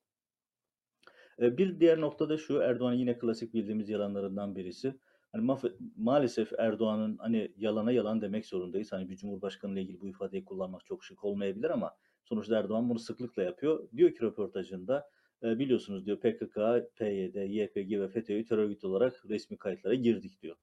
E, 1.43 1.59
bir 1.59 1.81
diğer 1.81 2.00
noktada 2.00 2.38
şu 2.38 2.59
Erdoğan'ın 2.59 2.97
yine 2.97 3.19
klasik 3.19 3.55
bildiğimiz 3.55 3.88
yalanlarından 3.88 4.57
birisi. 4.57 4.95
Hani 5.33 5.45
maf- 5.47 5.76
maalesef 5.97 6.52
Erdoğan'ın 6.59 7.19
hani 7.19 7.52
yalana 7.57 7.93
yalan 7.93 8.21
demek 8.23 8.47
zorundayız. 8.47 8.93
Hani 8.93 9.09
bir 9.09 9.16
cumhurbaşkanı 9.16 9.73
ile 9.73 9.83
ilgili 9.83 10.00
bu 10.00 10.09
ifadeyi 10.09 10.45
kullanmak 10.45 10.85
çok 10.85 11.05
şık 11.05 11.25
olmayabilir 11.25 11.71
ama 11.71 11.97
sonuçta 12.25 12.59
Erdoğan 12.59 12.88
bunu 12.88 12.99
sıklıkla 12.99 13.43
yapıyor. 13.43 13.88
Diyor 13.97 14.11
ki 14.11 14.23
röportajında 14.23 15.11
e, 15.43 15.59
biliyorsunuz 15.59 16.07
diyor 16.07 16.21
PKK, 16.21 16.57
PYD, 16.97 17.37
YPG 17.37 18.00
ve 18.00 18.09
FETÖ'yü 18.09 18.45
terör 18.45 18.62
örgütü 18.62 18.87
olarak 18.87 19.25
resmi 19.28 19.57
kayıtlara 19.57 19.95
girdik 19.95 20.43
diyor. 20.43 20.57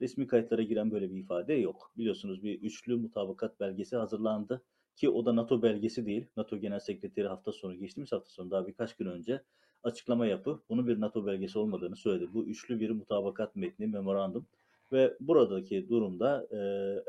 Resmi 0.00 0.26
kayıtlara 0.26 0.62
giren 0.62 0.90
böyle 0.90 1.10
bir 1.10 1.16
ifade 1.16 1.54
yok. 1.54 1.92
Biliyorsunuz 1.96 2.42
bir 2.42 2.60
üçlü 2.62 2.96
mutabakat 2.96 3.60
belgesi 3.60 3.96
hazırlandı 3.96 4.64
ki 4.96 5.10
o 5.10 5.26
da 5.26 5.36
NATO 5.36 5.62
belgesi 5.62 6.06
değil. 6.06 6.26
NATO 6.36 6.58
Genel 6.58 6.78
Sekreteri 6.78 7.28
hafta 7.28 7.52
sonu 7.52 7.74
geçtiğimiz 7.74 8.12
hafta 8.12 8.30
sonu 8.30 8.50
daha 8.50 8.66
birkaç 8.66 8.96
gün 8.96 9.06
önce 9.06 9.42
açıklama 9.82 10.26
yapıp 10.26 10.68
bunun 10.68 10.86
bir 10.86 11.00
NATO 11.00 11.26
belgesi 11.26 11.58
olmadığını 11.58 11.96
söyledi. 11.96 12.28
Bu 12.34 12.44
üçlü 12.44 12.80
bir 12.80 12.90
mutabakat 12.90 13.56
metni, 13.56 13.86
memorandum 13.86 14.46
ve 14.92 15.16
buradaki 15.20 15.88
durumda 15.88 16.46
e, 16.50 16.56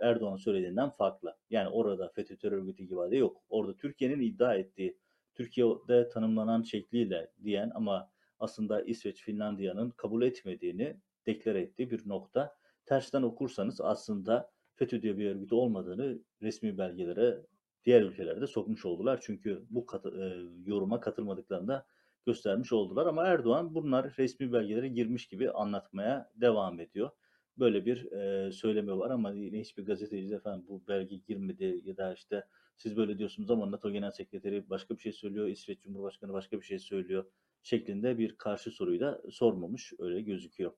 Erdoğan 0.08 0.38
söylediğinden 0.38 0.90
farklı. 0.90 1.36
Yani 1.50 1.70
orada 1.70 2.10
FETÖ 2.10 2.38
terör 2.38 2.58
örgütü 2.58 2.84
gibi 2.84 3.18
yok. 3.18 3.42
Orada 3.50 3.74
Türkiye'nin 3.74 4.22
iddia 4.22 4.56
ettiği, 4.56 4.98
Türkiye'de 5.36 6.10
tanımlanan 6.10 6.62
şekliyle 6.62 7.32
diyen 7.44 7.72
ama 7.76 8.10
aslında 8.40 8.82
İsveç, 8.82 9.22
Finlandiya'nın 9.22 9.90
kabul 9.90 10.22
etmediğini 10.22 10.96
deklare 11.26 11.62
ettiği 11.62 11.92
bir 11.92 12.10
nokta. 12.10 12.56
Tersten 12.86 13.22
okursanız 13.22 13.82
aslında 13.82 14.52
FETÖ 14.76 15.02
diye 15.02 15.18
bir 15.18 15.30
örgüt 15.30 15.54
olmadığını 15.54 16.20
resmi 16.42 16.78
belgelere 16.78 17.42
diğer 17.86 18.02
ülkelerde 18.02 18.48
sokmuş 18.48 18.86
oldular. 18.86 19.20
Çünkü 19.22 19.66
bu 19.70 19.86
kat, 19.86 20.06
e, 20.06 20.38
yoruma 20.66 21.00
katılmadıklarında 21.00 21.86
göstermiş 22.26 22.74
oldular. 22.74 23.06
Ama 23.06 23.28
Erdoğan 23.28 23.76
bunlar 23.76 24.14
resmi 24.18 24.54
belgelere 24.54 24.88
girmiş 24.88 25.28
gibi 25.28 25.52
anlatmaya 25.52 26.32
devam 26.36 26.80
ediyor. 26.80 27.10
Böyle 27.58 27.86
bir 27.86 28.12
e, 28.12 28.52
söylemi 28.52 28.98
var 28.98 29.10
ama 29.10 29.32
yine 29.32 29.60
hiçbir 29.60 29.86
gazeteci 29.86 30.36
efendim 30.36 30.66
bu 30.68 30.88
belge 30.88 31.16
girmedi 31.16 31.82
ya 31.84 31.98
da 31.98 32.14
işte 32.14 32.44
siz 32.78 32.98
böyle 32.98 33.18
diyorsunuz 33.18 33.52
ama 33.52 33.72
NATO 33.72 33.92
Genel 33.92 34.12
Sekreteri 34.12 34.70
başka 34.70 34.96
bir 34.96 35.02
şey 35.02 35.12
söylüyor, 35.12 35.48
İsveç 35.48 35.82
Cumhurbaşkanı 35.82 36.34
başka 36.34 36.60
bir 36.60 36.66
şey 36.66 36.80
söylüyor 36.80 37.26
şeklinde 37.64 38.18
bir 38.18 38.36
karşı 38.36 38.72
soruyu 38.72 39.00
da 39.00 39.22
sormamış 39.32 39.94
öyle 40.00 40.22
gözüküyor. 40.22 40.72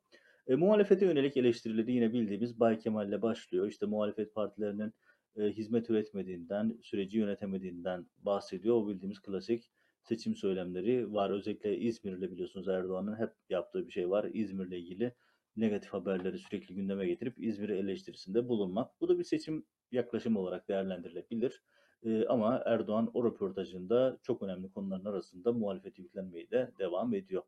E, 0.47 0.55
muhalefete 0.55 1.05
yönelik 1.05 1.37
eleştirileri 1.37 1.93
yine 1.93 2.13
bildiğimiz 2.13 2.59
Bay 2.59 2.79
Kemal 2.79 3.07
ile 3.07 3.21
başlıyor. 3.21 3.67
İşte 3.67 3.85
muhalefet 3.85 4.35
partilerinin 4.35 4.93
e, 5.35 5.43
hizmet 5.43 5.89
üretmediğinden, 5.89 6.79
süreci 6.81 7.17
yönetemediğinden 7.17 8.07
bahsediyor. 8.17 8.75
O 8.75 8.87
bildiğimiz 8.87 9.19
klasik 9.19 9.71
seçim 10.03 10.35
söylemleri 10.35 11.13
var. 11.13 11.29
Özellikle 11.29 11.77
İzmir'le 11.77 12.31
biliyorsunuz 12.31 12.67
Erdoğan'ın 12.67 13.19
hep 13.19 13.29
yaptığı 13.49 13.87
bir 13.87 13.91
şey 13.91 14.09
var. 14.09 14.29
İzmir'le 14.33 14.71
ilgili 14.71 15.13
negatif 15.57 15.93
haberleri 15.93 16.39
sürekli 16.39 16.75
gündeme 16.75 17.07
getirip 17.07 17.33
İzmir'i 17.37 17.73
eleştirisinde 17.73 18.47
bulunmak. 18.47 19.01
Bu 19.01 19.09
da 19.09 19.19
bir 19.19 19.23
seçim 19.23 19.65
yaklaşımı 19.91 20.39
olarak 20.39 20.67
değerlendirilebilir. 20.67 21.61
Ee, 22.05 22.25
ama 22.25 22.61
Erdoğan 22.65 23.11
o 23.13 23.25
röportajında 23.25 24.17
çok 24.23 24.41
önemli 24.41 24.71
konuların 24.71 25.05
arasında 25.05 25.53
muhalefeti 25.53 26.01
yüklenmeyi 26.01 26.51
de 26.51 26.71
devam 26.79 27.13
ediyor. 27.13 27.43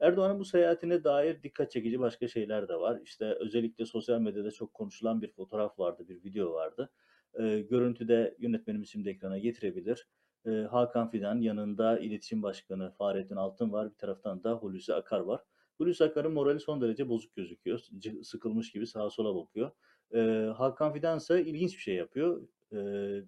Erdoğan'ın 0.00 0.38
bu 0.38 0.44
seyahatine 0.44 1.04
dair 1.04 1.42
dikkat 1.42 1.70
çekici 1.70 2.00
başka 2.00 2.28
şeyler 2.28 2.68
de 2.68 2.74
var. 2.74 3.00
İşte 3.04 3.24
özellikle 3.24 3.86
sosyal 3.86 4.20
medyada 4.20 4.50
çok 4.50 4.74
konuşulan 4.74 5.22
bir 5.22 5.32
fotoğraf 5.32 5.78
vardı, 5.78 6.08
bir 6.08 6.24
video 6.24 6.52
vardı. 6.52 6.90
Ee, 7.40 7.60
görüntüde 7.60 8.36
yönetmenimiz 8.38 8.88
şimdi 8.88 9.08
ekrana 9.08 9.38
getirebilir. 9.38 10.08
Ee, 10.46 10.50
Hakan 10.50 11.10
Fidan 11.10 11.40
yanında 11.40 11.98
iletişim 11.98 12.42
başkanı 12.42 12.90
Fahrettin 12.90 13.36
Altın 13.36 13.72
var. 13.72 13.90
Bir 13.90 13.96
taraftan 13.98 14.44
da 14.44 14.52
Hulusi 14.52 14.94
Akar 14.94 15.20
var. 15.20 15.40
Hulusi 15.78 16.04
Akar'ın 16.04 16.32
morali 16.32 16.60
son 16.60 16.80
derece 16.80 17.08
bozuk 17.08 17.36
gözüküyor. 17.36 17.80
Sıkılmış 18.22 18.72
gibi 18.72 18.86
sağa 18.86 19.10
sola 19.10 19.34
bakıyor. 19.34 19.70
Ee, 20.14 20.52
Hakan 20.56 20.92
Fidan 20.92 21.18
ise 21.18 21.44
ilginç 21.44 21.72
bir 21.72 21.82
şey 21.82 21.94
yapıyor. 21.94 22.48
Ee, 22.72 23.24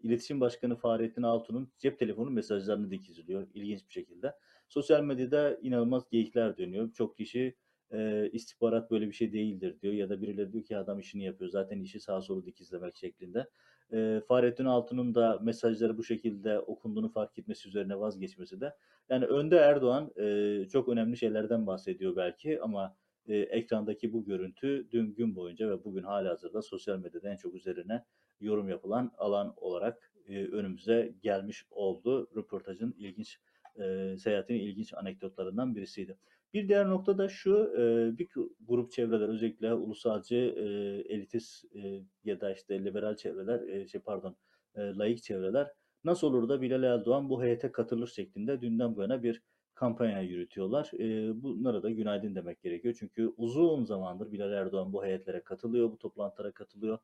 İletişim 0.00 0.40
Başkanı 0.40 0.76
Fahrettin 0.76 1.22
Altun'un 1.22 1.72
cep 1.78 1.98
telefonu 1.98 2.30
mesajlarını 2.30 2.90
dikizliyor 2.90 3.46
ilginç 3.54 3.88
bir 3.88 3.92
şekilde. 3.92 4.34
Sosyal 4.68 5.02
medyada 5.02 5.58
inanılmaz 5.62 6.08
geyikler 6.10 6.56
dönüyor. 6.56 6.92
Çok 6.92 7.16
kişi 7.16 7.56
e, 7.92 8.30
istihbarat 8.32 8.90
böyle 8.90 9.06
bir 9.06 9.12
şey 9.12 9.32
değildir 9.32 9.80
diyor 9.82 9.94
ya 9.94 10.08
da 10.08 10.22
birileri 10.22 10.52
diyor 10.52 10.64
ki 10.64 10.76
adam 10.76 10.98
işini 10.98 11.24
yapıyor 11.24 11.50
zaten 11.50 11.80
işi 11.80 12.00
sağa 12.00 12.20
sola 12.20 12.46
dikizlemek 12.46 12.96
şeklinde. 12.96 13.48
E, 13.94 14.20
Fahrettin 14.28 14.64
Altun'un 14.64 15.14
da 15.14 15.38
mesajları 15.42 15.98
bu 15.98 16.04
şekilde 16.04 16.58
okunduğunu 16.58 17.08
fark 17.08 17.38
etmesi 17.38 17.68
üzerine 17.68 18.00
vazgeçmesi 18.00 18.60
de 18.60 18.74
yani 19.08 19.24
önde 19.24 19.56
Erdoğan 19.56 20.10
e, 20.16 20.68
çok 20.68 20.88
önemli 20.88 21.16
şeylerden 21.16 21.66
bahsediyor 21.66 22.16
belki 22.16 22.60
ama 22.62 22.96
e, 23.28 23.36
ekrandaki 23.36 24.12
bu 24.12 24.24
görüntü 24.24 24.88
dün 24.90 25.14
gün 25.14 25.36
boyunca 25.36 25.70
ve 25.70 25.84
bugün 25.84 26.02
hala 26.02 26.30
hazırda 26.30 26.62
sosyal 26.62 26.98
medyada 26.98 27.28
en 27.28 27.36
çok 27.36 27.54
üzerine 27.54 28.04
yorum 28.40 28.68
yapılan 28.68 29.12
alan 29.18 29.54
olarak 29.56 30.12
e, 30.28 30.44
önümüze 30.44 31.14
gelmiş 31.22 31.66
oldu. 31.70 32.30
Röportajın 32.36 32.94
ilginç, 32.98 33.38
e, 33.80 34.16
seyahatin 34.18 34.54
ilginç 34.54 34.94
anekdotlarından 34.94 35.76
birisiydi. 35.76 36.18
Bir 36.54 36.68
diğer 36.68 36.88
nokta 36.88 37.18
da 37.18 37.28
şu, 37.28 37.72
bir 38.18 38.28
grup 38.68 38.92
çevreler 38.92 39.28
özellikle 39.28 39.74
ulusalcı, 39.74 40.36
elitist 41.08 41.64
ya 42.24 42.40
da 42.40 42.52
işte 42.52 42.84
liberal 42.84 43.16
çevreler, 43.16 43.86
şey 43.86 44.00
pardon, 44.00 44.36
laik 44.76 45.22
çevreler 45.22 45.72
nasıl 46.04 46.26
olur 46.26 46.48
da 46.48 46.62
Bilal 46.62 46.82
Erdoğan 46.82 47.28
bu 47.28 47.42
heyete 47.42 47.72
katılır 47.72 48.06
şeklinde 48.06 48.60
dünden 48.60 48.96
bu 48.96 49.02
yana 49.02 49.22
bir 49.22 49.42
kampanya 49.74 50.20
yürütüyorlar. 50.20 50.90
Bunlara 51.42 51.82
da 51.82 51.90
günaydın 51.90 52.34
demek 52.34 52.62
gerekiyor. 52.62 52.96
Çünkü 52.98 53.32
uzun 53.36 53.84
zamandır 53.84 54.32
Bilal 54.32 54.52
Erdoğan 54.52 54.92
bu 54.92 55.04
heyetlere 55.04 55.44
katılıyor, 55.44 55.92
bu 55.92 55.98
toplantılara 55.98 56.52
katılıyor 56.52 56.98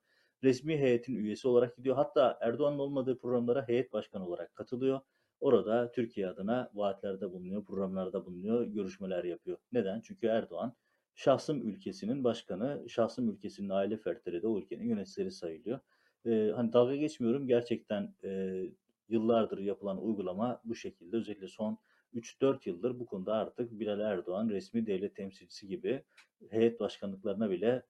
resmi 0.45 0.76
heyetin 0.76 1.14
üyesi 1.14 1.49
olarak 1.49 1.76
gidiyor. 1.76 1.97
Hatta 1.97 2.38
Erdoğan'ın 2.40 2.78
olmadığı 2.78 3.19
programlara 3.19 3.69
heyet 3.69 3.92
başkanı 3.92 4.26
olarak 4.26 4.54
katılıyor. 4.54 5.00
Orada 5.40 5.92
Türkiye 5.92 6.28
adına 6.28 6.70
vaatlerde 6.75 7.32
bulunuyor, 7.32 7.64
programlarda 7.64 8.26
bulunuyor, 8.26 8.64
görüşmeler 8.64 9.25
yapıyor. 9.25 9.59
Neden? 9.73 10.00
Çünkü 10.00 10.26
Erdoğan 10.26 10.75
şahsım 11.14 11.68
ülkesinin 11.68 12.25
başkanı, 12.25 12.85
şahsım 12.88 13.30
ülkesinin 13.30 13.68
aile 13.68 13.97
fertleri 13.97 14.42
de 14.42 14.47
o 14.47 14.59
ülkenin 14.59 14.85
yöneticileri 14.85 15.30
sayılıyor. 15.30 15.80
Ee, 16.26 16.52
hani 16.56 16.73
dalga 16.73 16.97
geçmiyorum 16.97 17.47
gerçekten 17.47 18.14
e, 18.25 18.62
yıllardır 19.09 19.59
yapılan 19.59 20.04
uygulama 20.04 20.61
bu 20.64 20.75
şekilde. 20.75 21.16
Özellikle 21.16 21.49
son 21.49 21.78
3-4 22.14 22.68
yıldır 22.68 23.00
bu 23.00 23.06
konuda 23.06 23.35
artık 23.35 23.80
Bilal 23.80 24.00
Erdoğan 24.00 24.49
resmi 24.49 24.87
devlet 24.87 25.16
temsilcisi 25.16 25.68
gibi 25.68 26.02
heyet 26.50 26.80
başkanlıklarına 26.80 27.50
bile 27.50 27.82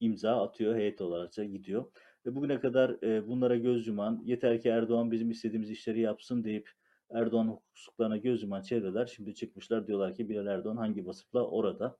imza 0.00 0.42
atıyor, 0.42 0.76
heyet 0.76 1.00
olarak 1.00 1.34
gidiyor. 1.34 1.84
Ve 2.28 2.34
bugüne 2.34 2.60
kadar 2.60 3.02
e, 3.02 3.28
bunlara 3.28 3.56
göz 3.56 3.86
yuman, 3.86 4.22
yeter 4.24 4.60
ki 4.60 4.68
Erdoğan 4.68 5.10
bizim 5.10 5.30
istediğimiz 5.30 5.70
işleri 5.70 6.00
yapsın 6.00 6.44
deyip 6.44 6.70
Erdoğan 7.10 7.48
hukuksuzluklarına 7.48 8.16
göz 8.16 8.42
yuman 8.42 8.62
çevreler 8.62 9.06
şimdi 9.06 9.34
çıkmışlar 9.34 9.86
diyorlar 9.86 10.14
ki 10.14 10.28
Bilal 10.28 10.46
Erdoğan 10.46 10.76
hangi 10.76 11.06
vasıfla 11.06 11.46
orada. 11.46 11.98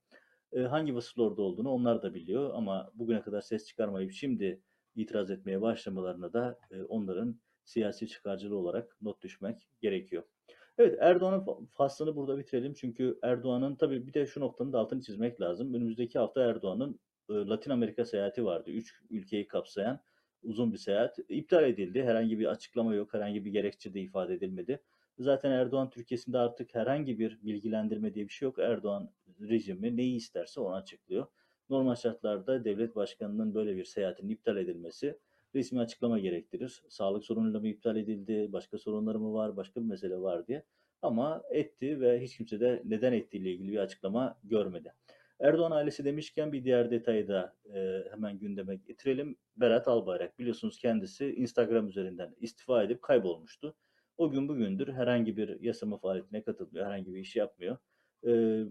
E, 0.52 0.60
hangi 0.60 0.94
vasıfla 0.94 1.22
orada 1.22 1.42
olduğunu 1.42 1.70
onlar 1.70 2.02
da 2.02 2.14
biliyor 2.14 2.50
ama 2.54 2.90
bugüne 2.94 3.22
kadar 3.22 3.40
ses 3.40 3.66
çıkarmayıp 3.66 4.12
şimdi 4.12 4.62
itiraz 4.94 5.30
etmeye 5.30 5.60
başlamalarına 5.60 6.32
da 6.32 6.58
e, 6.70 6.82
onların 6.82 7.40
siyasi 7.64 8.08
çıkarcılığı 8.08 8.56
olarak 8.56 8.96
not 9.00 9.22
düşmek 9.22 9.68
gerekiyor. 9.80 10.22
Evet 10.78 10.98
Erdoğan'ın 11.00 11.66
faslını 11.66 12.16
burada 12.16 12.38
bitirelim. 12.38 12.74
Çünkü 12.74 13.18
Erdoğan'ın 13.22 13.76
tabii 13.76 14.06
bir 14.06 14.14
de 14.14 14.26
şu 14.26 14.40
noktanın 14.40 14.72
da 14.72 14.78
altını 14.78 15.02
çizmek 15.02 15.40
lazım. 15.40 15.74
Önümüzdeki 15.74 16.18
hafta 16.18 16.42
Erdoğan'ın 16.42 17.00
Latin 17.30 17.70
Amerika 17.70 18.04
seyahati 18.04 18.44
vardı. 18.44 18.70
Üç 18.70 18.94
ülkeyi 19.10 19.46
kapsayan 19.46 20.00
uzun 20.42 20.72
bir 20.72 20.78
seyahat. 20.78 21.18
iptal 21.28 21.64
edildi. 21.64 22.02
Herhangi 22.02 22.38
bir 22.38 22.46
açıklama 22.46 22.94
yok. 22.94 23.14
Herhangi 23.14 23.44
bir 23.44 23.50
gerekçe 23.50 23.94
de 23.94 24.00
ifade 24.00 24.34
edilmedi. 24.34 24.80
Zaten 25.18 25.50
Erdoğan 25.50 25.90
Türkiye'sinde 25.90 26.38
artık 26.38 26.74
herhangi 26.74 27.18
bir 27.18 27.38
bilgilendirme 27.42 28.14
diye 28.14 28.24
bir 28.24 28.32
şey 28.32 28.46
yok. 28.46 28.58
Erdoğan 28.58 29.10
rejimi 29.40 29.96
neyi 29.96 30.16
isterse 30.16 30.60
onu 30.60 30.74
açıklıyor. 30.74 31.26
Normal 31.70 31.94
şartlarda 31.94 32.64
devlet 32.64 32.96
başkanının 32.96 33.54
böyle 33.54 33.76
bir 33.76 33.84
seyahatin 33.84 34.28
iptal 34.28 34.56
edilmesi 34.56 35.18
resmi 35.54 35.80
açıklama 35.80 36.18
gerektirir. 36.18 36.82
Sağlık 36.88 37.24
sorunuyla 37.24 37.60
mı 37.60 37.68
iptal 37.68 37.96
edildi, 37.96 38.52
başka 38.52 38.78
sorunları 38.78 39.18
mı 39.18 39.32
var, 39.32 39.56
başka 39.56 39.80
bir 39.80 39.86
mesele 39.86 40.18
var 40.20 40.46
diye. 40.46 40.64
Ama 41.02 41.42
etti 41.50 42.00
ve 42.00 42.20
hiç 42.20 42.36
kimse 42.36 42.60
de 42.60 42.82
neden 42.84 43.12
ettiğiyle 43.12 43.52
ilgili 43.52 43.72
bir 43.72 43.78
açıklama 43.78 44.38
görmedi. 44.44 44.92
Erdoğan 45.40 45.70
ailesi 45.70 46.04
demişken 46.04 46.52
bir 46.52 46.64
diğer 46.64 46.90
detayı 46.90 47.28
da 47.28 47.56
e, 47.74 48.04
hemen 48.10 48.38
gündeme 48.38 48.76
getirelim. 48.76 49.36
Berat 49.56 49.88
Albayrak 49.88 50.38
biliyorsunuz 50.38 50.78
kendisi 50.78 51.34
Instagram 51.34 51.88
üzerinden 51.88 52.34
istifa 52.40 52.82
edip 52.82 53.02
kaybolmuştu. 53.02 53.76
O 54.16 54.30
gün 54.30 54.48
bugündür 54.48 54.92
herhangi 54.92 55.36
bir 55.36 55.60
yasama 55.60 55.98
faaliyetine 55.98 56.42
katılmıyor, 56.42 56.86
herhangi 56.86 57.14
bir 57.14 57.20
iş 57.20 57.36
yapmıyor. 57.36 57.76
E, 58.26 58.62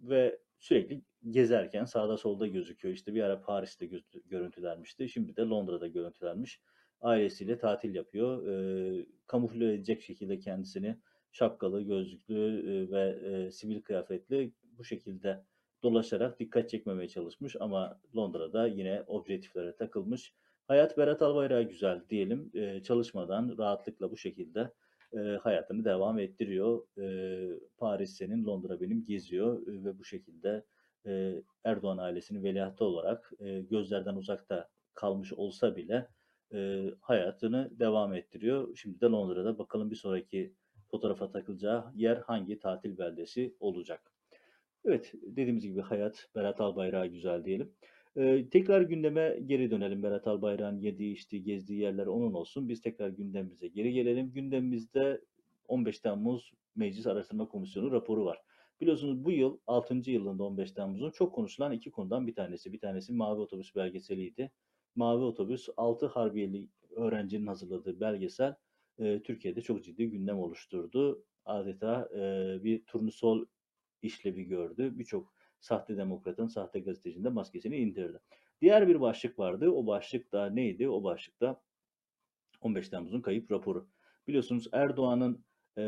ve 0.00 0.38
sürekli 0.58 1.02
gezerken 1.30 1.84
sağda 1.84 2.16
solda 2.16 2.46
gözüküyor. 2.46 2.94
İşte 2.94 3.14
bir 3.14 3.22
ara 3.22 3.40
Paris'te 3.40 3.86
görüntülenmişti. 4.24 5.08
Şimdi 5.08 5.36
de 5.36 5.42
Londra'da 5.42 5.86
görüntülenmiş. 5.86 6.60
Ailesiyle 7.00 7.58
tatil 7.58 7.94
yapıyor. 7.94 8.48
E, 8.48 9.06
kamufle 9.26 9.74
edecek 9.74 10.02
şekilde 10.02 10.38
kendisini 10.38 10.98
şapkalı, 11.32 11.82
gözlüklü 11.82 12.36
e, 12.36 12.90
ve 12.90 13.30
e, 13.30 13.50
sivil 13.50 13.82
kıyafetli 13.82 14.52
bu 14.62 14.84
şekilde 14.84 15.44
dolaşarak 15.82 16.38
dikkat 16.40 16.70
çekmemeye 16.70 17.08
çalışmış 17.08 17.56
ama 17.60 18.00
Londra'da 18.16 18.66
yine 18.66 19.02
objektiflere 19.06 19.76
takılmış. 19.76 20.34
Hayat 20.68 20.98
Berat 20.98 21.22
Albayrak'a 21.22 21.62
güzel 21.62 22.02
diyelim. 22.10 22.50
E, 22.54 22.82
çalışmadan 22.82 23.54
rahatlıkla 23.58 24.10
bu 24.10 24.16
şekilde 24.16 24.72
e, 25.12 25.18
hayatını 25.18 25.84
devam 25.84 26.18
ettiriyor. 26.18 26.82
E, 26.98 27.06
Paris 27.76 28.16
senin, 28.16 28.44
Londra 28.46 28.80
benim 28.80 29.04
geziyor 29.04 29.66
e, 29.66 29.84
ve 29.84 29.98
bu 29.98 30.04
şekilde 30.04 30.64
e, 31.06 31.42
Erdoğan 31.64 31.98
ailesinin 31.98 32.44
veliahtı 32.44 32.84
olarak 32.84 33.32
e, 33.40 33.60
gözlerden 33.60 34.14
uzakta 34.14 34.68
kalmış 34.94 35.32
olsa 35.32 35.76
bile 35.76 36.08
e, 36.52 36.84
hayatını 37.00 37.70
devam 37.78 38.14
ettiriyor. 38.14 38.76
Şimdi 38.76 39.00
de 39.00 39.06
Londra'da 39.06 39.58
bakalım 39.58 39.90
bir 39.90 39.96
sonraki 39.96 40.54
fotoğrafa 40.90 41.30
takılacağı 41.30 41.84
yer 41.94 42.16
hangi 42.16 42.58
tatil 42.58 42.98
beldesi 42.98 43.54
olacak. 43.60 44.17
Evet, 44.84 45.12
dediğimiz 45.22 45.66
gibi 45.66 45.80
hayat 45.80 46.28
Berat 46.34 46.60
Albayrak'a 46.60 47.06
güzel 47.06 47.44
diyelim. 47.44 47.72
Ee, 48.16 48.48
tekrar 48.50 48.80
gündeme 48.80 49.38
geri 49.46 49.70
dönelim. 49.70 50.02
Berat 50.02 50.26
Albayrak'ın 50.26 50.78
yediği, 50.78 51.14
içtiği, 51.14 51.42
gezdiği 51.42 51.80
yerler 51.80 52.06
onun 52.06 52.32
olsun. 52.32 52.68
Biz 52.68 52.80
tekrar 52.80 53.08
gündemimize 53.08 53.68
geri 53.68 53.92
gelelim. 53.92 54.32
Gündemimizde 54.32 55.20
15 55.68 56.00
Temmuz 56.00 56.52
Meclis 56.76 57.06
Araştırma 57.06 57.48
Komisyonu 57.48 57.92
raporu 57.92 58.24
var. 58.24 58.38
Biliyorsunuz 58.80 59.24
bu 59.24 59.30
yıl 59.30 59.58
6. 59.66 60.10
yılında 60.10 60.44
15 60.44 60.72
Temmuz'un 60.72 61.10
çok 61.10 61.34
konuşulan 61.34 61.72
iki 61.72 61.90
konudan 61.90 62.26
bir 62.26 62.34
tanesi. 62.34 62.72
Bir 62.72 62.80
tanesi 62.80 63.12
Mavi 63.12 63.40
Otobüs 63.40 63.76
belgeseliydi. 63.76 64.50
Mavi 64.94 65.24
Otobüs 65.24 65.68
6 65.76 66.06
Harbiyeli 66.06 66.68
öğrencinin 66.96 67.46
hazırladığı 67.46 68.00
belgesel 68.00 68.54
e, 68.98 69.22
Türkiye'de 69.22 69.60
çok 69.60 69.84
ciddi 69.84 70.10
gündem 70.10 70.38
oluşturdu. 70.38 71.24
Adeta 71.44 72.08
e, 72.14 72.20
bir 72.64 72.84
turnusol 72.84 73.46
işlevi 74.02 74.44
gördü. 74.44 74.98
Birçok 74.98 75.34
sahte 75.60 75.96
demokratın, 75.96 76.46
sahte 76.46 76.80
gazetecinin 76.80 77.24
de 77.24 77.28
maskesini 77.28 77.76
indirdi. 77.76 78.20
Diğer 78.60 78.88
bir 78.88 79.00
başlık 79.00 79.38
vardı. 79.38 79.70
O 79.70 79.86
başlık 79.86 80.32
da 80.32 80.50
neydi? 80.50 80.88
O 80.88 81.04
başlık 81.04 81.40
da 81.40 81.60
15 82.60 82.88
Temmuz'un 82.88 83.20
kayıp 83.20 83.50
raporu. 83.50 83.88
Biliyorsunuz 84.28 84.68
Erdoğan'ın 84.72 85.44
e, 85.78 85.84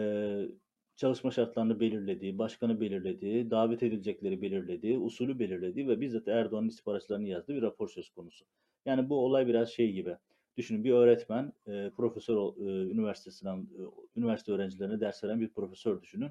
çalışma 0.97 1.31
şartlarını 1.31 1.81
belirlediği, 1.81 2.39
başkanı 2.39 2.81
belirlediği, 2.81 3.51
davet 3.51 3.83
edilecekleri 3.83 4.43
belirlediği, 4.43 4.99
usulü 4.99 5.39
belirlediği 5.39 5.89
ve 5.89 6.01
bizzat 6.01 6.29
Erdoğan'ın 6.29 6.69
istihbaratçılarını 6.69 7.29
yazdığı 7.29 7.55
bir 7.55 7.63
rapor 7.63 7.89
söz 7.89 8.11
konusu. 8.11 8.45
Yani 8.87 9.09
bu 9.09 9.25
olay 9.25 9.47
biraz 9.47 9.69
şey 9.69 9.93
gibi. 9.93 10.17
Düşünün 10.57 10.85
bir 10.85 10.93
öğretmen, 10.93 11.53
e, 11.67 11.91
profesör, 11.97 12.37
e, 12.37 12.91
üniversitesinden, 12.91 13.59
e, 13.59 13.81
üniversite 14.17 14.53
öğrencilerine 14.53 15.01
ders 15.01 15.25
veren 15.25 15.41
bir 15.41 15.49
profesör 15.49 16.03
düşünün 16.03 16.31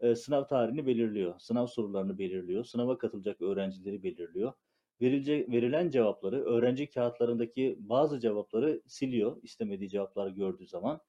e, 0.00 0.14
sınav 0.14 0.46
tarihini 0.46 0.86
belirliyor, 0.86 1.38
sınav 1.38 1.66
sorularını 1.66 2.18
belirliyor, 2.18 2.64
sınava 2.64 2.98
katılacak 2.98 3.42
öğrencileri 3.42 4.02
belirliyor. 4.02 4.52
Verilecek, 5.00 5.48
verilen 5.48 5.90
cevapları, 5.90 6.44
öğrenci 6.44 6.90
kağıtlarındaki 6.90 7.76
bazı 7.78 8.20
cevapları 8.20 8.82
siliyor 8.86 9.42
istemediği 9.42 9.88
cevapları 9.90 10.30
gördüğü 10.30 10.66
zaman. 10.66 11.00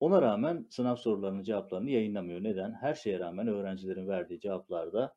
Ona 0.00 0.22
rağmen 0.22 0.66
sınav 0.70 0.96
sorularının 0.96 1.42
cevaplarını 1.42 1.90
yayınlamıyor. 1.90 2.42
Neden? 2.42 2.72
Her 2.72 2.94
şeye 2.94 3.18
rağmen 3.18 3.48
öğrencilerin 3.48 4.08
verdiği 4.08 4.40
cevaplarda 4.40 5.14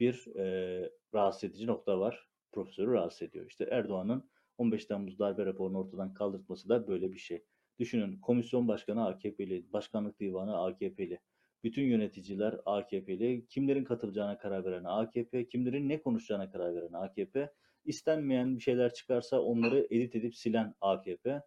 bir 0.00 0.36
e, 0.36 0.90
rahatsız 1.14 1.44
edici 1.44 1.66
nokta 1.66 2.00
var. 2.00 2.28
Profesörü 2.52 2.92
rahatsız 2.92 3.22
ediyor. 3.22 3.46
İşte 3.46 3.64
Erdoğan'ın 3.70 4.30
15 4.58 4.84
Temmuz 4.86 5.18
darbe 5.18 5.46
raporunu 5.46 5.78
ortadan 5.78 6.14
kaldırtması 6.14 6.68
da 6.68 6.88
böyle 6.88 7.12
bir 7.12 7.18
şey. 7.18 7.44
Düşünün 7.78 8.20
komisyon 8.20 8.68
başkanı 8.68 9.06
AKP'li, 9.06 9.72
başkanlık 9.72 10.20
divanı 10.20 10.64
AKP'li. 10.64 11.20
Bütün 11.64 11.82
yöneticiler 11.82 12.60
AKP'li. 12.66 13.46
Kimlerin 13.48 13.84
katılacağına 13.84 14.38
karar 14.38 14.64
veren 14.64 14.84
AKP, 14.84 15.48
kimlerin 15.48 15.88
ne 15.88 16.02
konuşacağına 16.02 16.50
karar 16.50 16.74
veren 16.74 16.92
AKP. 16.92 17.52
İstenmeyen 17.84 18.56
bir 18.56 18.62
şeyler 18.62 18.94
çıkarsa 18.94 19.40
onları 19.40 19.86
edit 19.90 20.16
edip 20.16 20.36
silen 20.36 20.74
AKP. 20.80 21.42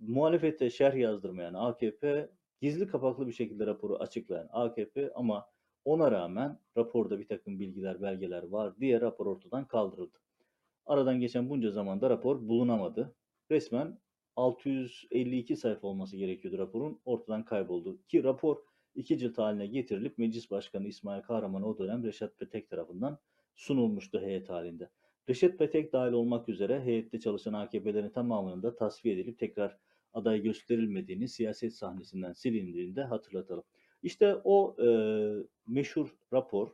Muhalefete 0.00 0.70
şerh 0.70 0.96
yazdırmayan 0.96 1.54
AKP, 1.54 2.30
gizli 2.60 2.86
kapaklı 2.86 3.26
bir 3.26 3.32
şekilde 3.32 3.66
raporu 3.66 3.96
açıklayan 3.96 4.48
AKP 4.52 5.12
ama 5.14 5.46
ona 5.84 6.10
rağmen 6.10 6.58
raporda 6.76 7.18
bir 7.18 7.28
takım 7.28 7.60
bilgiler, 7.60 8.02
belgeler 8.02 8.42
var 8.42 8.78
diye 8.80 9.00
rapor 9.00 9.26
ortadan 9.26 9.68
kaldırıldı. 9.68 10.18
Aradan 10.86 11.20
geçen 11.20 11.50
bunca 11.50 11.70
zamanda 11.70 12.10
rapor 12.10 12.48
bulunamadı. 12.48 13.14
Resmen 13.50 13.98
652 14.36 15.56
sayfa 15.56 15.86
olması 15.88 16.16
gerekiyordu 16.16 16.58
raporun 16.58 17.00
ortadan 17.04 17.44
kayboldu. 17.44 18.02
Ki 18.08 18.24
rapor 18.24 18.56
iki 18.94 19.18
cilt 19.18 19.38
haline 19.38 19.66
getirilip 19.66 20.18
Meclis 20.18 20.50
Başkanı 20.50 20.88
İsmail 20.88 21.22
Kahraman 21.22 21.62
o 21.62 21.78
dönem 21.78 22.04
Reşat 22.04 22.38
Petek 22.38 22.70
tarafından 22.70 23.18
sunulmuştu 23.54 24.20
heyet 24.20 24.50
halinde. 24.50 24.90
Reşat 25.28 25.58
Petek 25.58 25.92
dahil 25.92 26.12
olmak 26.12 26.48
üzere 26.48 26.80
heyette 26.80 27.20
çalışan 27.20 27.52
AKP'lerin 27.52 28.10
tamamının 28.10 28.62
da 28.62 28.76
tasfiye 28.76 29.14
edilip 29.14 29.38
tekrar 29.38 29.78
aday 30.12 30.42
gösterilmediğini 30.42 31.28
siyaset 31.28 31.74
sahnesinden 31.74 32.32
silindiğini 32.32 32.96
de 32.96 33.02
hatırlatalım. 33.02 33.64
İşte 34.02 34.36
o 34.44 34.76
e, 34.84 34.88
meşhur 35.66 36.16
rapor 36.32 36.72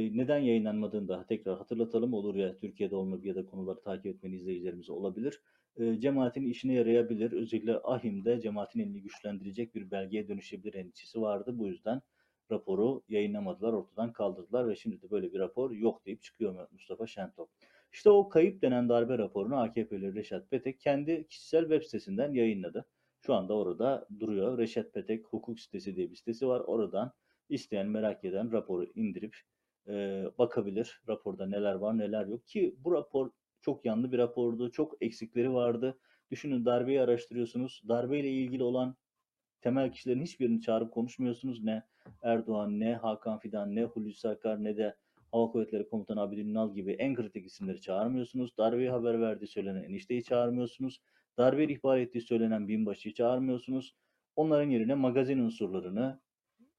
neden 0.00 0.38
yayınlanmadığını 0.38 1.08
da 1.08 1.26
tekrar 1.26 1.58
hatırlatalım. 1.58 2.14
Olur 2.14 2.34
ya 2.34 2.58
Türkiye'de 2.58 2.96
olma 2.96 3.18
ya 3.22 3.34
da 3.34 3.46
konuları 3.46 3.80
takip 3.80 4.06
etmeyen 4.06 4.36
izleyicilerimiz 4.36 4.90
olabilir. 4.90 5.42
E, 5.76 6.00
cemaatin 6.00 6.46
işine 6.46 6.72
yarayabilir. 6.74 7.32
Özellikle 7.32 7.78
AHİM'de 7.78 8.40
cemaatin 8.40 8.80
elini 8.80 9.02
güçlendirecek 9.02 9.74
bir 9.74 9.90
belgeye 9.90 10.28
dönüşebilir 10.28 10.74
endişesi 10.74 11.20
vardı. 11.20 11.58
Bu 11.58 11.66
yüzden 11.68 12.02
raporu 12.50 13.02
yayınlamadılar, 13.08 13.72
ortadan 13.72 14.12
kaldırdılar 14.12 14.68
ve 14.68 14.76
şimdi 14.76 15.02
de 15.02 15.10
böyle 15.10 15.32
bir 15.32 15.38
rapor 15.38 15.70
yok 15.70 16.06
deyip 16.06 16.22
çıkıyor 16.22 16.68
Mustafa 16.72 17.06
Şentop. 17.06 17.50
İşte 17.92 18.10
o 18.10 18.28
kayıp 18.28 18.62
denen 18.62 18.88
darbe 18.88 19.18
raporunu 19.18 19.56
AKP'li 19.60 20.14
Reşat 20.14 20.50
Petek 20.50 20.80
kendi 20.80 21.26
kişisel 21.26 21.62
web 21.62 21.82
sitesinden 21.82 22.32
yayınladı. 22.32 22.86
Şu 23.26 23.34
anda 23.34 23.54
orada 23.54 24.06
duruyor. 24.20 24.58
Reşat 24.58 24.94
Petek 24.94 25.26
hukuk 25.26 25.60
sitesi 25.60 25.96
diye 25.96 26.10
bir 26.10 26.16
sitesi 26.16 26.48
var. 26.48 26.60
Oradan 26.60 27.12
isteyen 27.48 27.88
merak 27.88 28.24
eden 28.24 28.52
raporu 28.52 28.84
indirip 28.94 29.36
e, 29.88 30.24
bakabilir. 30.38 31.02
Raporda 31.08 31.46
neler 31.46 31.74
var 31.74 31.98
neler 31.98 32.26
yok 32.26 32.46
ki 32.46 32.76
bu 32.78 32.92
rapor 32.92 33.30
çok 33.60 33.84
yanlı 33.84 34.12
bir 34.12 34.18
rapordu. 34.18 34.70
Çok 34.70 34.96
eksikleri 35.00 35.54
vardı. 35.54 35.98
Düşünün 36.30 36.64
darbeyi 36.64 37.00
araştırıyorsunuz. 37.00 37.82
Darbeyle 37.88 38.30
ilgili 38.30 38.62
olan 38.62 38.96
temel 39.60 39.92
kişilerin 39.92 40.22
hiçbirini 40.22 40.60
çağırıp 40.60 40.92
konuşmuyorsunuz. 40.92 41.64
Ne 41.64 41.82
Erdoğan, 42.22 42.80
ne 42.80 42.94
Hakan 42.94 43.38
Fidan, 43.38 43.74
ne 43.74 43.84
Hulusi 43.84 44.28
Akar, 44.28 44.64
ne 44.64 44.76
de 44.76 44.96
Hava 45.32 45.50
Kuvvetleri 45.50 45.88
Komutanı 45.88 46.20
Abidin 46.20 46.48
Ünal 46.48 46.74
gibi 46.74 46.92
en 46.92 47.14
kritik 47.14 47.46
isimleri 47.46 47.80
çağırmıyorsunuz. 47.80 48.58
Darbeyi 48.58 48.90
haber 48.90 49.20
verdiği 49.20 49.46
söylenen 49.46 49.82
enişteyi 49.82 50.24
çağırmıyorsunuz. 50.24 51.00
Darbeyi 51.38 51.78
ihbar 51.78 51.98
ettiği 51.98 52.20
söylenen 52.20 52.68
binbaşıyı 52.68 53.14
çağırmıyorsunuz. 53.14 53.94
Onların 54.36 54.70
yerine 54.70 54.94
magazin 54.94 55.38
unsurlarını, 55.38 56.20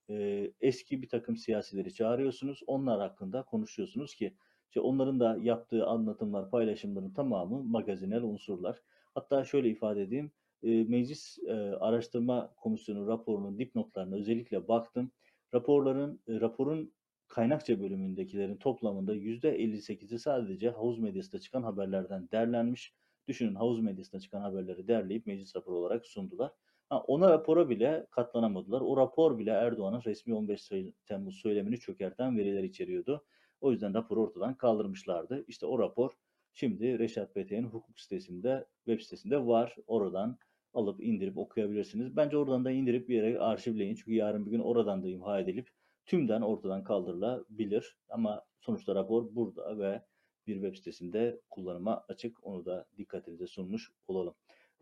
e, 0.10 0.52
eski 0.62 1.02
bir 1.02 1.10
takım 1.10 1.38
siyasileri 1.38 1.94
çağırıyorsunuz. 1.94 2.64
Onlar 2.68 3.00
hakkında 3.00 3.44
konuşuyorsunuz 3.44 4.16
ki 4.16 4.34
işte 4.70 4.80
onların 4.80 5.20
da 5.20 5.38
yaptığı 5.42 5.86
anlatımlar, 5.86 6.50
paylaşımların 6.50 7.14
tamamı 7.14 7.64
magazinel 7.64 8.24
unsurlar. 8.24 8.82
Hatta 9.14 9.44
şöyle 9.44 9.70
ifade 9.70 10.02
edeyim. 10.02 10.32
E, 10.64 10.84
Meclis 10.84 11.40
e, 11.48 11.54
Araştırma 11.80 12.54
Komisyonu 12.56 13.08
raporunun 13.08 13.60
dipnotlarına 13.60 14.16
özellikle 14.16 14.68
baktım. 14.68 15.12
Raporların, 15.54 16.20
e, 16.28 16.40
raporun 16.42 16.94
kaynakça 17.28 17.80
bölümündekilerin 17.80 18.58
toplamında 18.58 19.16
%58'i 19.16 20.20
sadece 20.20 20.70
havuz 20.70 21.00
medyasında 21.00 21.42
çıkan 21.42 21.64
haberlerden 21.64 22.30
derlenmiş. 22.32 22.94
Düşünün 23.28 23.56
havuz 23.56 23.80
medyasında 23.80 24.22
çıkan 24.22 24.42
haberleri 24.42 24.88
derleyip 24.88 25.26
meclis 25.26 25.56
raporu 25.56 25.76
olarak 25.76 26.06
sundular. 26.06 26.52
Ha, 26.90 27.00
ona 27.08 27.30
rapora 27.30 27.70
bile 27.70 28.08
katlanamadılar. 28.12 28.82
O 28.82 28.98
rapor 28.98 29.38
bile 29.38 29.52
Erdoğan'ın 29.52 30.02
resmi 30.06 30.34
15 30.34 30.72
Temmuz 31.06 31.36
söylemini 31.36 31.80
çökerten 31.80 32.38
veriler 32.38 32.64
içeriyordu. 32.64 33.26
O 33.62 33.72
yüzden 33.72 33.94
raporu 33.94 34.22
ortadan 34.22 34.58
kaldırmışlardı. 34.58 35.46
İşte 35.48 35.66
o 35.66 35.80
rapor 35.80 36.12
şimdi 36.54 37.00
Reşat 37.00 37.34
Petek'in 37.34 37.64
hukuk 37.64 38.00
sitesinde, 38.00 38.66
web 38.86 39.02
sitesinde 39.02 39.46
var. 39.46 39.76
Oradan 39.88 40.38
alıp 40.74 41.04
indirip 41.04 41.38
okuyabilirsiniz. 41.38 42.16
Bence 42.16 42.38
oradan 42.38 42.66
da 42.66 42.72
indirip 42.72 43.10
bir 43.10 43.16
yere 43.16 43.40
arşivleyin. 43.40 43.96
Çünkü 43.96 44.14
yarın 44.14 44.46
bir 44.46 44.52
gün 44.52 44.60
oradan 44.60 45.04
da 45.04 45.08
imha 45.08 45.40
edilip 45.40 45.70
tümden 46.06 46.42
ortadan 46.42 46.84
kaldırılabilir. 46.84 47.98
Ama 48.10 48.46
sonuçta 48.60 48.96
rapor 48.96 49.36
burada 49.36 49.78
ve 49.80 50.02
bir 50.48 50.54
web 50.54 50.76
sitesinde 50.76 51.42
kullanıma 51.50 52.06
açık. 52.08 52.48
Onu 52.48 52.66
da 52.66 52.88
dikkatinize 52.98 53.48
sunmuş 53.48 53.92
olalım. 54.08 54.36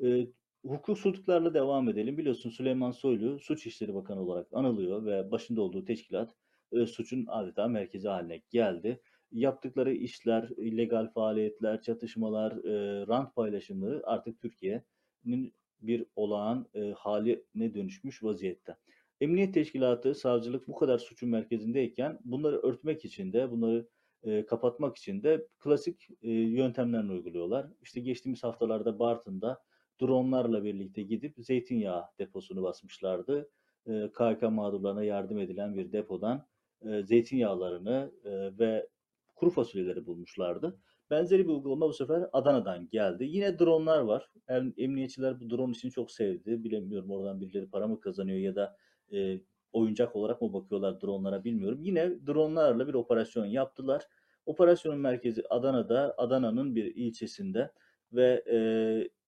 Ee, 0.03 0.27
hukuksuzluklarla 0.65 1.53
devam 1.53 1.89
edelim. 1.89 2.17
Biliyorsun 2.17 2.49
Süleyman 2.49 2.91
Soylu 2.91 3.39
Suç 3.39 3.65
İşleri 3.67 3.93
Bakanı 3.93 4.21
olarak 4.21 4.47
anılıyor 4.53 5.05
ve 5.05 5.31
başında 5.31 5.61
olduğu 5.61 5.85
teşkilat 5.85 6.35
e, 6.71 6.85
suçun 6.85 7.25
adeta 7.27 7.67
merkezi 7.67 8.07
haline 8.07 8.41
geldi. 8.49 9.01
yaptıkları 9.31 9.93
işler, 9.93 10.49
illegal 10.57 11.07
faaliyetler, 11.13 11.81
çatışmalar, 11.81 12.51
eee, 12.63 13.07
rant 13.07 13.35
paylaşımları 13.35 14.01
artık 14.07 14.39
Türkiye'nin 14.39 15.53
bir 15.81 16.05
olağan 16.15 16.69
eee, 16.73 16.91
haline 16.97 17.73
dönüşmüş 17.73 18.23
vaziyette. 18.23 18.77
Emniyet 19.21 19.53
teşkilatı, 19.53 20.15
savcılık 20.15 20.67
bu 20.67 20.75
kadar 20.75 20.97
suçun 20.97 21.29
merkezindeyken 21.29 22.19
bunları 22.23 22.57
örtmek 22.57 23.05
için 23.05 23.33
de, 23.33 23.51
bunları 23.51 23.89
eee, 24.23 24.45
kapatmak 24.45 24.95
için 24.97 25.23
de 25.23 25.47
klasik 25.59 26.07
eee, 26.21 26.31
yöntemlerini 26.33 27.11
uyguluyorlar. 27.11 27.67
İşte 27.81 27.99
geçtiğimiz 27.99 28.43
haftalarda 28.43 28.99
Bartın'da 28.99 29.59
dronlarla 30.01 30.63
birlikte 30.63 31.03
gidip 31.03 31.35
zeytinyağı 31.37 32.03
deposunu 32.19 32.63
basmışlardı. 32.63 33.49
Eee, 33.87 34.11
KHK 34.13 34.49
mağdurlarına 34.49 35.03
yardım 35.03 35.39
edilen 35.39 35.75
bir 35.77 35.91
depodan 35.91 36.47
eee, 36.85 37.03
zeytinyağlarını 37.03 38.11
eee, 38.25 38.59
ve 38.59 38.89
kuru 39.35 39.49
fasulyeleri 39.49 40.05
bulmuşlardı. 40.05 40.79
Benzeri 41.09 41.43
bir 41.47 41.53
uygulama 41.53 41.87
bu 41.87 41.93
sefer 41.93 42.29
Adana'dan 42.33 42.89
geldi. 42.89 43.25
Yine 43.25 43.59
dronlar 43.59 43.99
var. 44.01 44.29
Em- 44.47 44.73
Emniyetçiler 44.77 45.39
bu 45.39 45.49
drone 45.49 45.71
işini 45.71 45.91
çok 45.91 46.11
sevdi. 46.11 46.63
Bilemiyorum 46.63 47.11
oradan 47.11 47.41
birileri 47.41 47.69
para 47.69 47.87
mı 47.87 47.99
kazanıyor 47.99 48.37
ya 48.37 48.55
da 48.55 48.75
e, 49.13 49.41
oyuncak 49.73 50.15
olarak 50.15 50.41
mı 50.41 50.53
bakıyorlar 50.53 51.01
dronlara 51.01 51.43
bilmiyorum. 51.43 51.79
Yine 51.81 52.25
dronlarla 52.27 52.87
bir 52.87 52.93
operasyon 52.93 53.45
yaptılar. 53.45 54.07
Operasyonun 54.45 54.99
merkezi 54.99 55.43
Adana'da, 55.49 56.15
Adana'nın 56.17 56.75
bir 56.75 56.95
ilçesinde 56.95 57.71
ve 58.13 58.43
e, 58.51 58.57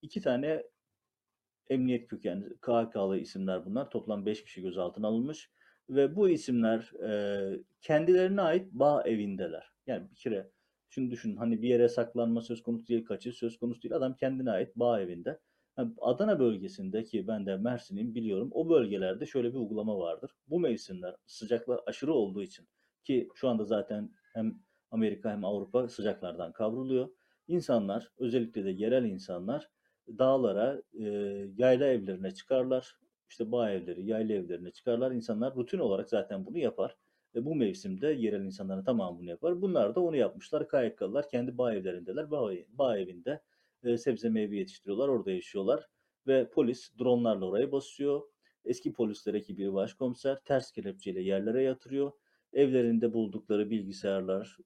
iki 0.02 0.22
tane 0.22 0.64
emniyet 1.70 2.08
kökenli 2.08 2.58
KHK'lı 2.62 3.18
isimler 3.18 3.66
bunlar. 3.66 3.90
Toplam 3.90 4.26
5 4.26 4.44
kişi 4.44 4.62
gözaltına 4.62 5.08
alınmış 5.08 5.52
ve 5.90 6.16
bu 6.16 6.30
isimler 6.30 6.92
e, 6.94 7.64
kendilerine 7.82 8.42
ait 8.42 8.74
bağ 8.74 9.04
evindeler. 9.04 9.72
Yani 9.88 10.12
bir 10.12 10.16
kere 10.16 10.52
şunu 10.90 11.12
düşün 11.12 11.36
hani 11.36 11.62
bir 11.62 11.70
yere 11.70 11.90
saklanma 11.90 12.42
söz 12.42 12.64
konusu 12.64 12.88
değil, 12.88 13.06
kaçış 13.06 13.36
söz 13.36 13.58
konusu 13.58 13.82
değil. 13.82 13.96
Adam 13.96 14.16
kendine 14.16 14.52
ait 14.52 14.76
bağ 14.76 15.02
evinde. 15.02 15.40
Yani 15.78 15.94
Adana 16.02 16.40
bölgesindeki 16.40 17.28
ben 17.28 17.46
de 17.46 17.58
Mersin'in 17.58 18.16
biliyorum 18.16 18.50
o 18.52 18.70
bölgelerde 18.70 19.26
şöyle 19.26 19.50
bir 19.50 19.58
uygulama 19.58 20.00
vardır. 20.00 20.32
Bu 20.48 20.60
mevsimler 20.60 21.16
sıcaklar 21.26 21.80
aşırı 21.86 22.14
olduğu 22.14 22.44
için 22.44 22.68
ki 23.04 23.30
şu 23.36 23.50
anda 23.50 23.66
zaten 23.66 24.12
hem 24.34 24.60
Amerika 24.92 25.32
hem 25.32 25.46
Avrupa 25.46 25.88
sıcaklardan 25.88 26.54
kavruluyor. 26.54 27.10
İnsanlar 27.50 28.12
özellikle 28.18 28.66
de 28.66 28.70
yerel 28.70 29.06
insanlar 29.06 29.70
dağlara, 30.08 30.82
e, 31.00 31.06
yayla 31.58 31.88
evlerine 31.88 32.32
çıkarlar. 32.32 32.96
İşte 33.30 33.52
bağ 33.52 33.72
evleri, 33.72 34.06
yayla 34.06 34.36
evlerine 34.36 34.72
çıkarlar. 34.72 35.12
İnsanlar 35.12 35.56
rutin 35.56 35.80
olarak 35.80 36.10
zaten 36.10 36.46
bunu 36.46 36.58
yapar. 36.58 36.98
Ve 37.36 37.46
bu 37.46 37.56
mevsimde 37.56 38.08
yerel 38.08 38.42
insanların 38.42 38.84
tamamı 38.84 39.20
bunu 39.20 39.30
yapar. 39.30 39.62
Bunlar 39.62 39.96
da 39.96 40.00
onu 40.00 40.16
yapmışlar. 40.16 40.70
KYK'lılar 40.70 41.30
kendi 41.30 41.58
bağ 41.58 41.74
evlerindeler. 41.74 42.32
Bağ, 42.32 42.52
bağ 42.70 42.98
evinde 42.98 43.42
e, 43.84 43.98
sebze 43.98 44.30
meyve 44.30 44.58
yetiştiriyorlar. 44.58 45.08
Orada 45.08 45.32
yaşıyorlar. 45.32 45.88
Ve 46.28 46.50
polis 46.50 46.92
dronlarla 47.00 47.46
orayı 47.46 47.72
basıyor. 47.72 48.22
Eski 48.66 48.94
polisler 48.94 49.34
ekibi 49.34 49.74
başkomiser 49.74 50.40
ters 50.46 50.72
kelepçeyle 50.72 51.22
yerlere 51.22 51.64
yatırıyor. 51.64 52.12
Evlerinde 52.54 53.14
buldukları 53.14 53.70
bilgisayarlar 53.70 54.58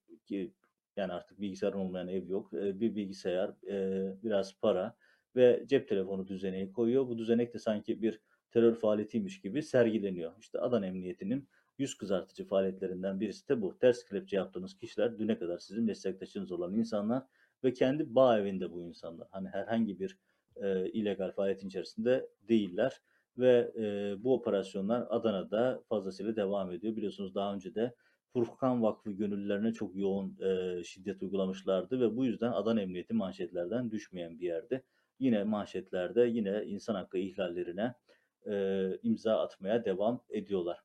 yani 0.97 1.13
artık 1.13 1.41
bilgisayar 1.41 1.73
olmayan 1.73 2.07
ev 2.07 2.27
yok. 2.27 2.53
E, 2.53 2.79
bir 2.79 2.95
bilgisayar, 2.95 3.49
e, 3.67 4.07
biraz 4.23 4.57
para 4.59 4.95
ve 5.35 5.63
cep 5.67 5.87
telefonu 5.87 6.27
düzeneği 6.27 6.71
koyuyor. 6.71 7.07
Bu 7.07 7.17
düzenek 7.17 7.53
de 7.53 7.59
sanki 7.59 8.01
bir 8.01 8.19
terör 8.51 8.75
faaliyetiymiş 8.75 9.41
gibi 9.41 9.63
sergileniyor. 9.63 10.31
İşte 10.39 10.59
Adana 10.59 10.85
Emniyeti'nin 10.85 11.47
yüz 11.77 11.97
kızartıcı 11.97 12.45
faaliyetlerinden 12.47 13.19
birisi 13.19 13.49
de 13.49 13.61
bu. 13.61 13.77
Ters 13.79 14.05
kelepçe 14.05 14.35
yaptığınız 14.37 14.77
kişiler 14.77 15.19
düne 15.19 15.39
kadar 15.39 15.57
sizin 15.57 15.83
meslektaşınız 15.83 16.51
olan 16.51 16.73
insanlar 16.73 17.23
ve 17.63 17.73
kendi 17.73 18.15
bağ 18.15 18.39
evinde 18.39 18.71
bu 18.71 18.81
insanlar. 18.81 19.27
Hani 19.31 19.49
herhangi 19.49 19.99
bir 19.99 20.17
e, 20.55 20.89
illegal 20.89 21.31
faaliyetin 21.31 21.67
içerisinde 21.67 22.29
değiller 22.49 23.01
ve 23.37 23.71
e, 23.77 24.15
bu 24.23 24.33
operasyonlar 24.33 25.07
Adana'da 25.09 25.83
fazlasıyla 25.89 26.35
devam 26.35 26.71
ediyor. 26.71 26.95
Biliyorsunuz 26.95 27.35
daha 27.35 27.53
önce 27.53 27.75
de 27.75 27.93
Furkan 28.33 28.83
Vakfı 28.83 29.11
gönüllülerine 29.11 29.73
çok 29.73 29.95
yoğun 29.95 30.37
e, 30.41 30.83
şiddet 30.83 31.21
uygulamışlardı 31.21 31.99
ve 31.99 32.17
bu 32.17 32.25
yüzden 32.25 32.51
Adana 32.51 32.81
Emniyeti 32.81 33.13
manşetlerden 33.13 33.91
düşmeyen 33.91 34.39
bir 34.39 34.45
yerde. 34.45 34.83
Yine 35.19 35.43
manşetlerde 35.43 36.21
yine 36.21 36.63
insan 36.65 36.95
hakkı 36.95 37.17
ihlallerine 37.17 37.93
e, 38.45 38.83
imza 39.03 39.39
atmaya 39.39 39.85
devam 39.85 40.21
ediyorlar. 40.29 40.79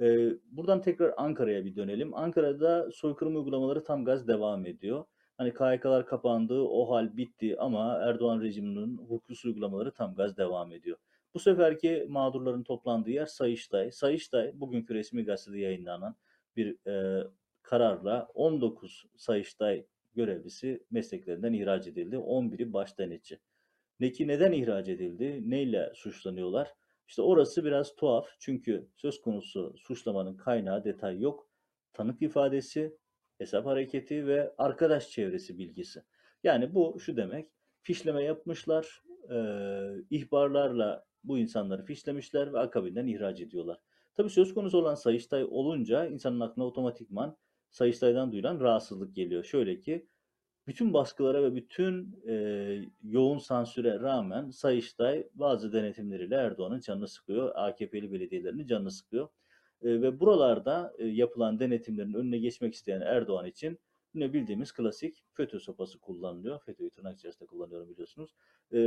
E, 0.00 0.30
buradan 0.50 0.82
tekrar 0.82 1.14
Ankara'ya 1.16 1.64
bir 1.64 1.76
dönelim. 1.76 2.14
Ankara'da 2.14 2.90
soykırım 2.92 3.36
uygulamaları 3.36 3.84
tam 3.84 4.04
gaz 4.04 4.28
devam 4.28 4.66
ediyor. 4.66 5.04
Hani 5.36 5.54
KHK'lar 5.54 6.06
kapandı, 6.06 6.60
o 6.60 6.90
hal 6.90 7.16
bitti 7.16 7.56
ama 7.58 7.94
Erdoğan 7.94 8.40
rejiminin 8.40 8.96
hukuksuz 8.96 9.44
uygulamaları 9.44 9.92
tam 9.92 10.14
gaz 10.14 10.36
devam 10.36 10.72
ediyor. 10.72 10.96
Bu 11.34 11.38
seferki 11.38 12.06
mağdurların 12.08 12.62
toplandığı 12.62 13.10
yer 13.10 13.26
Sayıştay. 13.26 13.92
Sayıştay 13.92 14.60
bugünkü 14.60 14.94
resmi 14.94 15.24
gazetede 15.24 15.58
yayınlanan 15.58 16.16
bir 16.56 16.88
e, 16.88 17.24
kararla 17.62 18.28
19 18.34 19.06
Sayıştay 19.16 19.86
görevlisi 20.14 20.84
mesleklerinden 20.90 21.52
ihraç 21.52 21.86
edildi. 21.86 22.16
11'i 22.16 22.72
baş 22.72 22.98
denetçi. 22.98 23.38
Neki 24.00 24.28
neden 24.28 24.52
ihraç 24.52 24.88
edildi? 24.88 25.50
Neyle 25.50 25.92
suçlanıyorlar? 25.94 26.74
İşte 27.08 27.22
orası 27.22 27.64
biraz 27.64 27.96
tuhaf. 27.96 28.28
Çünkü 28.38 28.88
söz 28.96 29.20
konusu 29.20 29.74
suçlamanın 29.76 30.36
kaynağı 30.36 30.84
detay 30.84 31.20
yok. 31.20 31.48
Tanık 31.92 32.22
ifadesi, 32.22 32.96
hesap 33.38 33.66
hareketi 33.66 34.26
ve 34.26 34.54
arkadaş 34.58 35.10
çevresi 35.10 35.58
bilgisi. 35.58 36.02
Yani 36.44 36.74
bu 36.74 37.00
şu 37.00 37.16
demek. 37.16 37.50
Fişleme 37.82 38.22
yapmışlar, 38.22 39.02
e, 39.30 39.36
ihbarlarla 40.10 41.04
bu 41.24 41.38
insanları 41.38 41.84
fişlemişler 41.84 42.52
ve 42.52 42.58
akabinden 42.58 43.06
ihraç 43.06 43.40
ediyorlar. 43.40 43.78
Tabii 44.16 44.30
söz 44.30 44.54
konusu 44.54 44.78
olan 44.78 44.94
Sayıştay 44.94 45.44
olunca 45.50 46.06
insanın 46.06 46.40
aklına 46.40 46.66
otomatikman 46.66 47.36
Sayıştay'dan 47.70 48.32
duyulan 48.32 48.60
rahatsızlık 48.60 49.14
geliyor. 49.14 49.44
Şöyle 49.44 49.80
ki 49.80 50.06
bütün 50.66 50.92
baskılara 50.92 51.42
ve 51.42 51.54
bütün 51.54 52.22
e, 52.28 52.34
yoğun 53.02 53.38
sansüre 53.38 54.00
rağmen 54.00 54.50
Sayıştay 54.50 55.28
bazı 55.34 55.72
denetimleriyle 55.72 56.34
Erdoğan'ın 56.34 56.80
canını 56.80 57.08
sıkıyor. 57.08 57.52
AKP'li 57.54 58.12
belediyelerinin 58.12 58.66
canını 58.66 58.90
sıkıyor. 58.90 59.28
E, 59.82 60.02
ve 60.02 60.20
buralarda 60.20 60.94
e, 60.98 61.06
yapılan 61.06 61.58
denetimlerin 61.58 62.14
önüne 62.14 62.38
geçmek 62.38 62.74
isteyen 62.74 63.00
Erdoğan 63.00 63.46
için 63.46 63.78
yine 64.14 64.32
bildiğimiz 64.32 64.72
klasik 64.72 65.24
FETÖ 65.32 65.60
sopası 65.60 65.98
kullanılıyor. 65.98 66.60
FETÖ'yü 66.62 66.90
tırnak 66.90 67.18
içerisinde 67.18 67.46
kullanıyorum 67.46 67.88
biliyorsunuz. 67.88 68.34
E, 68.72 68.78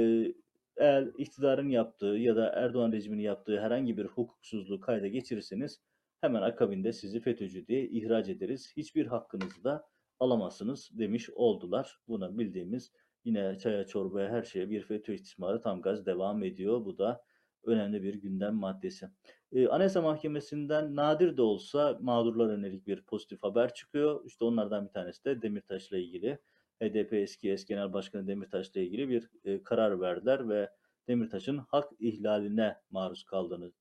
eğer 0.78 1.08
iktidarın 1.18 1.70
yaptığı 1.70 2.06
ya 2.06 2.36
da 2.36 2.50
Erdoğan 2.50 2.92
rejiminin 2.92 3.24
yaptığı 3.24 3.62
herhangi 3.62 3.98
bir 3.98 4.06
hukuksuzluğu 4.06 4.80
kayda 4.80 5.08
geçirirseniz 5.08 5.82
hemen 6.22 6.42
akabinde 6.42 6.94
sizi 6.94 7.20
FETÖ'cü 7.20 7.68
diye 7.68 7.88
ihraç 7.88 8.30
ederiz. 8.30 8.74
Hiçbir 8.78 9.06
hakkınızı 9.06 9.64
da 9.64 9.86
alamazsınız 10.20 10.90
demiş 10.94 11.30
oldular. 11.30 12.00
Buna 12.08 12.38
bildiğimiz 12.38 12.92
yine 13.26 13.58
çaya 13.58 13.88
çorbaya 13.88 14.30
her 14.30 14.44
şeye 14.44 14.70
bir 14.70 14.82
FETÖ 14.82 15.14
istismarı 15.14 15.62
tam 15.62 15.82
gaz 15.82 16.06
devam 16.06 16.44
ediyor. 16.44 16.86
Bu 16.86 16.98
da 16.98 17.24
önemli 17.64 18.04
bir 18.04 18.14
gündem 18.14 18.56
maddesi. 18.56 19.10
Ee, 19.52 19.68
Anayasa 19.68 20.02
Mahkemesi'nden 20.02 20.96
nadir 20.96 21.38
de 21.38 21.42
olsa 21.42 21.98
mağdurlara 22.02 22.52
yönelik 22.52 22.88
bir 22.88 23.02
pozitif 23.02 23.44
haber 23.44 23.74
çıkıyor. 23.74 24.26
İşte 24.26 24.46
onlardan 24.46 24.86
bir 24.86 24.92
tanesi 24.92 25.26
de 25.26 25.42
Demirtaş'la 25.42 25.98
ilgili. 25.98 26.40
HDP 26.82 27.14
eski 27.14 27.52
eski 27.52 27.68
genel 27.74 27.94
başkanı 27.94 28.28
Demirtaş'la 28.28 28.82
ilgili 28.82 29.10
bir 29.10 29.30
e, 29.44 29.64
karar 29.64 30.02
verdiler 30.02 30.50
ve 30.50 30.70
Demirtaş'ın 31.08 31.58
hak 31.58 31.92
ihlaline 32.00 32.76
maruz 32.90 33.24
kaldığını 33.24 33.72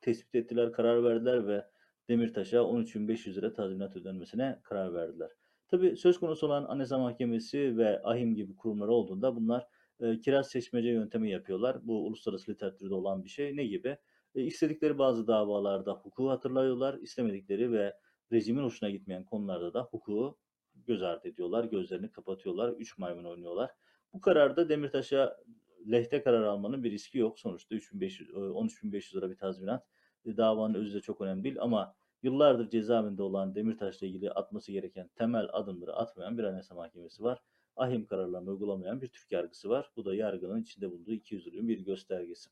tespit 0.00 0.34
ettiler, 0.34 0.72
karar 0.72 1.04
verdiler 1.04 1.46
ve 1.46 1.64
Demirtaş'a 2.08 2.56
13.500 2.58 3.34
lira 3.34 3.52
tazminat 3.52 3.96
ödenmesine 3.96 4.60
karar 4.62 4.94
verdiler. 4.94 5.30
Tabii 5.68 5.96
söz 5.96 6.20
konusu 6.20 6.46
olan 6.46 6.64
Anayasa 6.64 6.98
Mahkemesi 6.98 7.76
ve 7.76 8.02
AHİM 8.02 8.34
gibi 8.34 8.56
kurumlar 8.56 8.88
olduğunda 8.88 9.36
bunlar 9.36 9.66
e, 10.00 10.20
kiraz 10.20 10.50
seçmece 10.50 10.88
yöntemi 10.88 11.30
yapıyorlar. 11.30 11.76
Bu 11.82 12.06
uluslararası 12.06 12.50
literatürde 12.50 12.94
olan 12.94 13.24
bir 13.24 13.28
şey. 13.28 13.56
Ne 13.56 13.64
gibi? 13.64 13.96
E, 14.34 14.42
istedikleri 14.42 14.98
bazı 14.98 15.26
davalarda 15.26 15.92
hukuku 15.92 16.28
hatırlıyorlar, 16.28 16.98
istemedikleri 16.98 17.72
ve 17.72 17.94
rejimin 18.32 18.62
hoşuna 18.62 18.90
gitmeyen 18.90 19.24
konularda 19.24 19.74
da 19.74 19.82
hukuku 19.82 20.38
göz 20.86 21.02
ardı 21.02 21.28
ediyorlar, 21.28 21.64
gözlerini 21.64 22.10
kapatıyorlar, 22.12 22.72
üç 22.72 22.98
maymun 22.98 23.24
oynuyorlar. 23.24 23.70
Bu 24.12 24.20
kararda 24.20 24.68
Demirtaş'a 24.68 25.36
lehte 25.90 26.22
karar 26.22 26.42
almanın 26.42 26.84
bir 26.84 26.90
riski 26.90 27.18
yok. 27.18 27.40
Sonuçta 27.40 27.74
3500, 27.74 28.30
13.500 28.30 29.16
lira 29.16 29.30
bir 29.30 29.36
tazminat. 29.36 29.86
E, 30.24 30.36
davanın 30.36 30.74
özü 30.74 30.94
de 30.94 31.00
çok 31.00 31.20
önemli 31.20 31.44
değil 31.44 31.56
ama 31.60 31.94
yıllardır 32.22 32.70
cezaevinde 32.70 33.22
olan 33.22 33.54
Demirtaş'la 33.54 34.06
ilgili 34.06 34.30
atması 34.30 34.72
gereken 34.72 35.08
temel 35.08 35.48
adımları 35.52 35.96
atmayan 35.96 36.38
bir 36.38 36.44
anayasa 36.44 36.74
mahkemesi 36.74 37.22
var. 37.22 37.42
Ahim 37.76 38.06
kararlarını 38.06 38.50
uygulamayan 38.50 39.00
bir 39.00 39.08
Türk 39.08 39.32
yargısı 39.32 39.68
var. 39.68 39.90
Bu 39.96 40.04
da 40.04 40.14
yargının 40.14 40.62
içinde 40.62 40.90
bulunduğu 40.90 41.12
200 41.12 41.46
yılın 41.46 41.68
bir 41.68 41.80
göstergesi. 41.80 42.50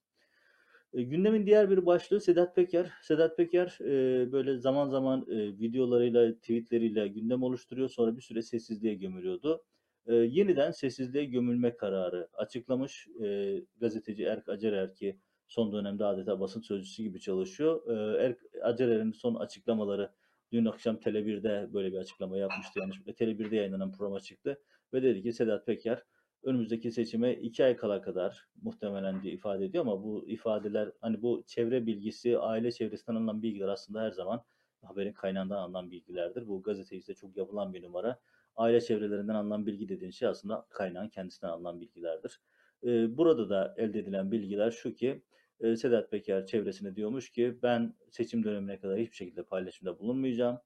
Eee, 0.97 1.03
gündemin 1.05 1.47
diğer 1.47 1.71
bir 1.71 1.87
başlığı 1.87 2.21
Sedat 2.21 2.57
Peker. 2.57 2.93
Sedat 3.03 3.39
Peker, 3.39 3.79
eee, 3.81 4.33
böyle 4.33 4.59
zaman 4.59 4.89
zaman, 4.89 5.27
eee, 5.31 5.59
videolarıyla, 5.61 6.35
tweetleriyle 6.35 7.09
gündem 7.09 7.43
oluşturuyor. 7.43 7.89
Sonra 7.91 8.17
bir 8.17 8.23
süre 8.23 8.43
sessizliğe 8.43 8.95
gömülüyordu. 8.95 9.65
Eee, 10.09 10.15
yeniden 10.17 10.71
sessizliğe 10.71 11.25
gömülme 11.25 11.77
kararı 11.77 12.29
açıklamış. 12.35 13.09
Eee, 13.21 13.65
gazeteci 13.77 14.25
Erk 14.25 14.49
Acerer 14.49 14.95
ki 14.95 15.19
son 15.49 15.73
dönemde 15.73 16.05
adeta 16.05 16.41
basın 16.41 16.61
sözcüsü 16.61 17.03
gibi 17.03 17.21
çalışıyor. 17.21 17.83
Eee, 17.89 18.25
Erk 18.27 18.41
Acerer'in 18.63 19.13
son 19.13 19.35
açıklamaları 19.35 20.11
dün 20.53 20.65
akşam 20.65 21.01
Tele1'de 21.01 21.69
böyle 21.73 21.93
bir 21.93 21.99
açıklama 21.99 22.39
yapmıştı 22.39 22.79
yanlış 22.81 22.99
Tele1'de 23.17 23.57
yayınlanan 23.57 23.93
programa 23.93 24.21
çıktı 24.21 24.61
ve 24.95 25.03
dedi 25.03 25.23
ki 25.23 25.33
Sedat 25.33 25.67
Peker 25.67 26.03
önümüzdeki 26.47 26.93
seçime 26.93 27.35
iki 27.35 27.65
ay 27.65 27.77
kala 27.77 28.03
kadar 28.03 28.49
muhtemelen 28.63 29.23
diye 29.23 29.35
ifade 29.35 29.65
ediyor 29.65 29.85
ama 29.85 30.03
bu 30.05 30.29
ifadeler 30.29 30.93
hani 31.01 31.23
bu 31.23 31.45
çevre 31.47 31.87
bilgisi, 31.87 32.39
aile 32.39 32.73
çevresinden 32.73 33.17
alınan 33.17 33.43
bilgiler 33.43 33.69
aslında 33.69 34.03
her 34.03 34.11
zaman 34.11 34.45
haberin 34.83 35.13
kaynağından 35.13 35.57
alınan 35.57 35.91
bilgilerdir. 35.91 36.49
Bu 36.49 36.63
gazetecide 36.63 37.15
çok 37.15 37.37
yapılan 37.37 37.75
bir 37.75 37.83
numara. 37.83 38.21
Aile 38.57 38.81
çevrelerinden 38.81 39.35
alınan 39.35 39.67
bilgi 39.67 39.89
dediğin 39.89 40.11
şey 40.11 40.29
aslında 40.29 40.67
kaynağın 40.71 41.09
kendisinden 41.09 41.49
alınan 41.49 41.81
bilgilerdir. 41.81 42.41
Ee, 42.85 43.17
burada 43.17 43.49
da 43.51 43.75
elde 43.77 43.99
edilen 43.99 44.33
bilgiler 44.33 44.71
şu 44.71 44.95
ki 44.95 45.23
e, 45.61 45.77
Sedat 45.77 46.11
Peker 46.11 46.47
çevresine 46.47 46.97
diyormuş 46.97 47.31
ki 47.31 47.59
ben 47.63 47.95
seçim 48.11 48.45
dönemine 48.45 48.81
kadar 48.81 48.99
hiçbir 48.99 49.17
şekilde 49.17 49.43
paylaşımda 49.43 49.99
bulunmayacağım. 49.99 50.59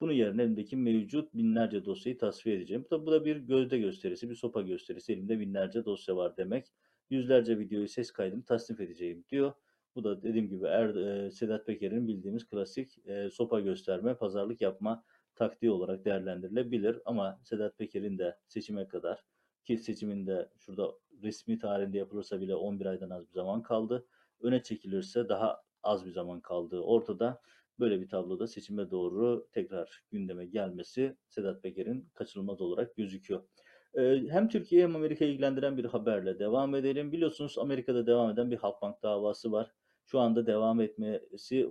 Bunun 0.00 0.12
yerine 0.12 0.42
elimdeki 0.42 0.76
mevcut 0.76 1.34
binlerce 1.34 1.84
dosyayı 1.84 2.18
tasfiye 2.18 2.56
edeceğim. 2.56 2.84
Tabi 2.90 3.06
bu 3.06 3.12
da 3.12 3.24
bir 3.24 3.36
gözde 3.36 3.78
gösterisi, 3.78 4.30
bir 4.30 4.34
sopa 4.34 4.62
gösterisi. 4.62 5.12
Elimde 5.12 5.40
binlerce 5.40 5.84
dosya 5.84 6.16
var 6.16 6.36
demek. 6.36 6.72
Yüzlerce 7.10 7.58
videoyu, 7.58 7.88
ses 7.88 8.10
kaydını 8.10 8.44
tasnif 8.44 8.80
edeceğim 8.80 9.24
diyor. 9.30 9.52
Bu 9.94 10.04
da 10.04 10.22
dediğim 10.22 10.48
gibi 10.48 10.66
er, 10.66 10.94
e, 10.94 11.30
Sedat 11.30 11.66
Peker'in 11.66 12.08
bildiğimiz 12.08 12.46
klasik 12.48 13.08
e, 13.08 13.30
sopa 13.30 13.60
gösterme, 13.60 14.14
pazarlık 14.14 14.60
yapma 14.60 15.04
taktiği 15.34 15.70
olarak 15.70 16.04
değerlendirilebilir. 16.04 16.98
Ama 17.04 17.40
Sedat 17.44 17.78
Peker'in 17.78 18.18
de 18.18 18.38
seçime 18.48 18.88
kadar 18.88 19.24
ki 19.64 19.78
seçiminde 19.78 20.48
şurada 20.58 20.92
resmi 21.22 21.58
tarihinde 21.58 21.98
yapılırsa 21.98 22.40
bile 22.40 22.54
11 22.54 22.86
aydan 22.86 23.10
az 23.10 23.26
bir 23.28 23.32
zaman 23.32 23.62
kaldı. 23.62 24.06
Öne 24.40 24.62
çekilirse 24.62 25.28
daha 25.28 25.62
az 25.82 26.06
bir 26.06 26.10
zaman 26.10 26.40
kaldığı 26.40 26.80
ortada. 26.80 27.40
Böyle 27.78 28.00
bir 28.00 28.08
tabloda 28.08 28.46
seçime 28.46 28.90
doğru 28.90 29.48
tekrar 29.52 30.02
gündeme 30.10 30.46
gelmesi 30.46 31.16
Sedat 31.28 31.62
Peker'in 31.62 32.08
kaçınılmaz 32.14 32.60
olarak 32.60 32.96
gözüküyor. 32.96 33.42
Ee, 33.94 34.22
hem 34.28 34.48
Türkiye 34.48 34.82
hem 34.82 34.96
Amerika'yı 34.96 35.30
ilgilendiren 35.30 35.78
bir 35.78 35.84
haberle 35.84 36.38
devam 36.38 36.74
edelim. 36.74 37.12
Biliyorsunuz 37.12 37.58
Amerika'da 37.58 38.06
devam 38.06 38.30
eden 38.30 38.50
bir 38.50 38.56
Halkbank 38.56 39.02
davası 39.02 39.52
var. 39.52 39.72
Şu 40.04 40.20
anda 40.20 40.46
devam 40.46 40.80
etmesi 40.80 41.70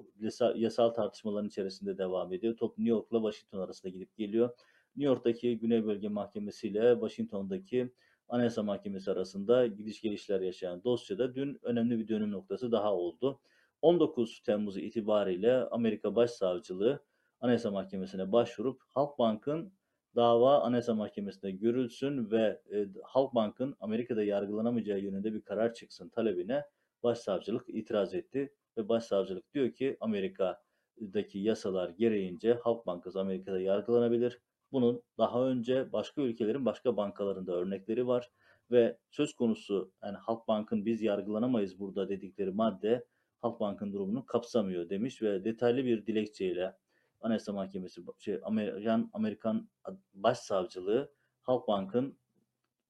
yasal 0.56 0.90
tartışmaların 0.90 1.48
içerisinde 1.48 1.98
devam 1.98 2.34
ediyor. 2.34 2.58
Top 2.58 2.78
New 2.78 2.90
York'la 2.90 3.18
Washington 3.18 3.60
arasında 3.60 3.92
gidip 3.92 4.16
geliyor. 4.18 4.50
New 4.96 5.14
York'taki 5.14 5.60
Güney 5.60 5.86
Bölge 5.86 6.08
Mahkemesi 6.08 6.68
ile 6.68 6.94
Washington'daki 6.94 7.94
Anayasa 8.30 8.64
Mahkemesi 8.64 9.12
arasında 9.12 9.68
gidiş 9.68 10.02
gelişler 10.02 10.42
yaşayan 10.42 10.84
dosyada 10.84 11.36
dün 11.36 11.60
önemli 11.64 12.00
bir 12.00 12.08
dönüm 12.08 12.32
noktası 12.32 12.72
daha 12.72 12.94
oldu. 12.94 13.42
19 13.84 14.40
Temmuz 14.40 14.78
itibariyle 14.78 15.56
Amerika 15.56 16.16
Başsavcılığı 16.16 17.04
Anayasa 17.40 17.72
Mahkemesi'ne 17.72 18.32
başvurup 18.32 18.82
Halkbank'ın 18.88 19.74
dava 20.16 20.60
Anayasa 20.60 20.96
Mahkemesi'nde 20.96 21.52
görülsün 21.52 22.32
ve 22.32 22.62
e, 22.74 22.88
Halkbank'ın 23.04 23.76
Amerika'da 23.80 24.24
yargılanamayacağı 24.24 25.00
yönünde 25.00 25.34
bir 25.34 25.42
karar 25.42 25.74
çıksın 25.74 26.10
talebine 26.10 26.64
Başsavcılık 27.04 27.70
itiraz 27.70 28.14
etti 28.14 28.54
ve 28.78 28.90
Başsavcılık 28.90 29.54
diyor 29.54 29.72
ki 29.72 29.98
Amerika'daki 30.00 31.40
yasalar 31.40 31.90
gereğince 31.90 32.54
Halk 32.54 32.86
Bankası 32.86 33.20
Amerika'da 33.20 33.60
yargılanabilir. 33.60 34.42
Bunun 34.72 35.04
daha 35.18 35.48
önce 35.48 35.92
başka 35.92 36.22
ülkelerin 36.22 36.66
başka 36.66 36.98
bankalarında 36.98 37.54
örnekleri 37.54 38.08
var 38.08 38.30
ve 38.72 38.98
söz 39.10 39.34
konusu 39.34 39.92
yani 40.04 40.18
Halkbank'ın 40.18 40.86
biz 40.86 41.02
yargılanamayız 41.02 41.80
burada 41.80 42.10
dedikleri 42.10 42.52
madde 42.52 43.06
Halkbank'ın 43.44 43.94
durumunu 43.94 44.26
kapsamıyor 44.26 44.90
demiş 44.90 45.22
ve 45.22 45.44
detaylı 45.44 45.86
bir 45.86 46.06
dilekçeyle 46.06 46.76
Anayasa 47.22 47.54
Mahkemesi 47.54 48.02
şey 48.20 48.40
Amerikan 48.44 49.10
Amerikan 49.14 49.70
Başsavcılığı 50.14 51.14
Halkbank'ın 51.42 52.18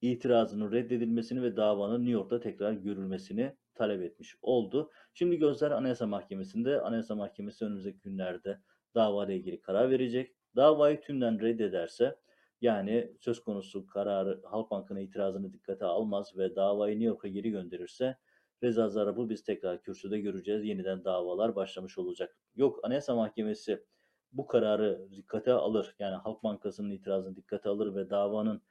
itirazının 0.02 0.72
reddedilmesini 0.72 1.42
ve 1.42 1.56
davanın 1.56 1.98
New 1.98 2.12
York'ta 2.12 2.40
tekrar 2.40 2.72
görülmesini 2.72 3.56
talep 3.74 4.02
etmiş 4.02 4.36
oldu. 4.42 4.90
Şimdi 5.14 5.36
gözler 5.38 5.70
Anayasa 5.70 6.06
Mahkemesi'nde. 6.06 6.80
Anayasa 6.80 7.14
Mahkemesi 7.14 7.64
önümüzdeki 7.64 8.00
günlerde 8.00 8.60
davayla 8.94 9.34
ilgili 9.34 9.60
karar 9.60 9.90
verecek. 9.90 10.34
Davayı 10.56 11.00
tümden 11.00 11.40
reddederse 11.40 12.16
yani 12.60 13.12
söz 13.20 13.44
konusu 13.44 13.86
kararı 13.86 14.42
Halkbank'ın 14.44 14.96
itirazını 14.96 15.52
dikkate 15.52 15.84
almaz 15.84 16.38
ve 16.38 16.56
davayı 16.56 16.94
New 16.94 17.08
York'a 17.08 17.28
geri 17.28 17.50
gönderirse 17.50 18.16
Reza 18.62 18.88
Zarrab'ı 18.88 19.28
biz 19.28 19.44
tekrar 19.44 19.82
kürsüde 19.82 20.20
göreceğiz. 20.20 20.64
Yeniden 20.64 21.04
davalar 21.04 21.56
başlamış 21.56 21.98
olacak. 21.98 22.38
Yok 22.56 22.80
Anayasa 22.82 23.14
Mahkemesi 23.14 23.84
bu 24.32 24.46
kararı 24.46 25.08
dikkate 25.16 25.52
alır. 25.52 25.94
Yani 25.98 26.16
Halk 26.16 26.42
Bankası'nın 26.44 26.90
itirazını 26.90 27.36
dikkate 27.36 27.68
alır 27.68 27.94
ve 27.94 28.10
davanın 28.10 28.62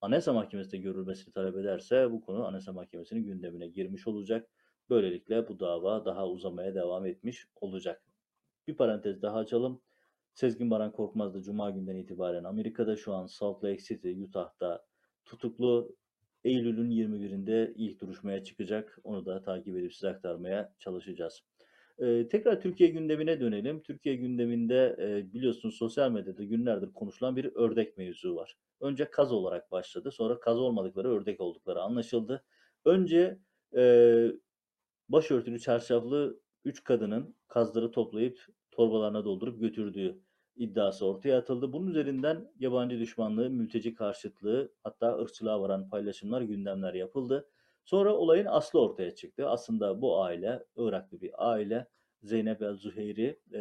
Anayasa 0.00 0.32
Mahkemesi'nde 0.32 0.76
görülmesini 0.76 1.34
talep 1.34 1.56
ederse 1.56 2.12
bu 2.12 2.20
konu 2.20 2.46
Anayasa 2.46 2.72
Mahkemesi'nin 2.72 3.24
gündemine 3.24 3.68
girmiş 3.68 4.06
olacak. 4.06 4.50
Böylelikle 4.90 5.48
bu 5.48 5.60
dava 5.60 6.04
daha 6.04 6.28
uzamaya 6.28 6.74
devam 6.74 7.06
etmiş 7.06 7.48
olacak. 7.60 8.02
Bir 8.66 8.76
parantez 8.76 9.22
daha 9.22 9.38
açalım. 9.38 9.82
Sezgin 10.34 10.70
Baran 10.70 10.92
Korkmaz 10.92 11.34
da 11.34 11.42
Cuma 11.42 11.70
günden 11.70 11.96
itibaren 11.96 12.44
Amerika'da 12.44 12.96
şu 12.96 13.14
an 13.14 13.26
Salt 13.26 13.64
Lake 13.64 13.82
City, 13.82 14.22
Utah'ta 14.22 14.86
tutuklu 15.24 15.96
Eylül'ün 16.46 16.90
21'inde 16.90 17.72
ilk 17.76 18.00
duruşmaya 18.00 18.44
çıkacak. 18.44 18.98
Onu 19.04 19.26
da 19.26 19.42
takip 19.42 19.76
edip 19.76 19.94
size 19.94 20.08
aktarmaya 20.08 20.72
çalışacağız. 20.78 21.42
Ee, 21.98 22.28
tekrar 22.30 22.60
Türkiye 22.60 22.88
gündemine 22.90 23.40
dönelim. 23.40 23.82
Türkiye 23.82 24.14
gündeminde 24.14 24.96
e, 25.00 25.32
biliyorsunuz 25.32 25.76
sosyal 25.76 26.10
medyada 26.10 26.44
günlerdir 26.44 26.92
konuşulan 26.92 27.36
bir 27.36 27.44
ördek 27.54 27.98
mevzu 27.98 28.36
var. 28.36 28.56
Önce 28.80 29.10
kaz 29.10 29.32
olarak 29.32 29.72
başladı. 29.72 30.10
Sonra 30.10 30.40
kaz 30.40 30.58
olmadıkları 30.58 31.08
ördek 31.08 31.40
oldukları 31.40 31.80
anlaşıldı. 31.80 32.44
Önce 32.84 33.38
e, 33.76 33.82
başörtülü 35.08 35.60
çarşaflı 35.60 36.40
3 36.64 36.84
kadının 36.84 37.34
kazları 37.48 37.90
toplayıp 37.90 38.46
torbalarına 38.70 39.24
doldurup 39.24 39.60
götürdüğü 39.60 40.20
iddiası 40.56 41.06
ortaya 41.06 41.38
atıldı. 41.38 41.72
Bunun 41.72 41.90
üzerinden 41.90 42.52
yabancı 42.58 42.98
düşmanlığı, 42.98 43.50
mülteci 43.50 43.94
karşıtlığı 43.94 44.72
hatta 44.82 45.18
ırkçılığa 45.18 45.60
varan 45.60 45.88
paylaşımlar, 45.88 46.42
gündemler 46.42 46.94
yapıldı. 46.94 47.48
Sonra 47.84 48.14
olayın 48.16 48.46
aslı 48.46 48.80
ortaya 48.80 49.14
çıktı. 49.14 49.48
Aslında 49.48 50.02
bu 50.02 50.22
aile 50.22 50.64
Iraklı 50.76 51.20
bir 51.20 51.50
aile. 51.50 51.86
Zeynep 52.22 52.62
El 52.62 52.74
Zuheyri 52.76 53.40
e, 53.52 53.60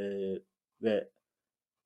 ve 0.82 1.10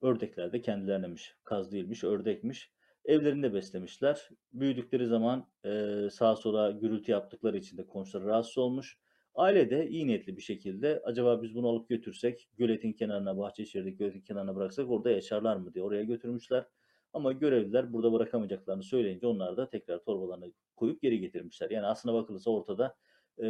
ördekler 0.01 0.53
de 0.53 0.61
kendilerinemiş. 0.61 1.35
Kaz 1.43 1.71
değilmiş, 1.71 2.03
ördekmiş. 2.03 2.71
Evlerinde 3.05 3.53
beslemişler. 3.53 4.29
Büyüdükleri 4.53 5.05
zaman 5.05 5.47
e, 5.65 6.07
sağa 6.11 6.35
sola 6.35 6.71
gürültü 6.71 7.11
yaptıkları 7.11 7.57
için 7.57 7.77
de 7.77 7.87
komşuları 7.87 8.25
rahatsız 8.25 8.57
olmuş. 8.57 8.97
Aile 9.39 9.69
de 9.69 9.89
iyi 9.89 10.07
niyetli 10.07 10.37
bir 10.37 10.41
şekilde 10.41 11.01
acaba 11.05 11.41
biz 11.41 11.55
bunu 11.55 11.67
alıp 11.67 11.89
götürsek 11.89 12.49
göletin 12.57 12.93
kenarına, 12.93 13.37
Bahçeşehir'deki 13.37 13.97
göletin 13.97 14.21
kenarına 14.21 14.55
bıraksak 14.55 14.89
orada 14.89 15.11
yaşarlar 15.11 15.55
mı 15.55 15.73
diye 15.73 15.83
oraya 15.83 16.03
götürmüşler. 16.03 16.65
Ama 17.13 17.31
görevliler 17.31 17.93
burada 17.93 18.13
bırakamayacaklarını 18.13 18.83
söyleyince 18.83 19.27
onlar 19.27 19.57
da 19.57 19.69
tekrar 19.69 20.03
torbalarına 20.03 20.45
koyup 20.75 21.01
geri 21.01 21.19
getirmişler. 21.19 21.69
Yani 21.69 21.85
aslına 21.85 22.13
bakılırsa 22.13 22.51
ortada 22.51 22.95
e, 23.43 23.47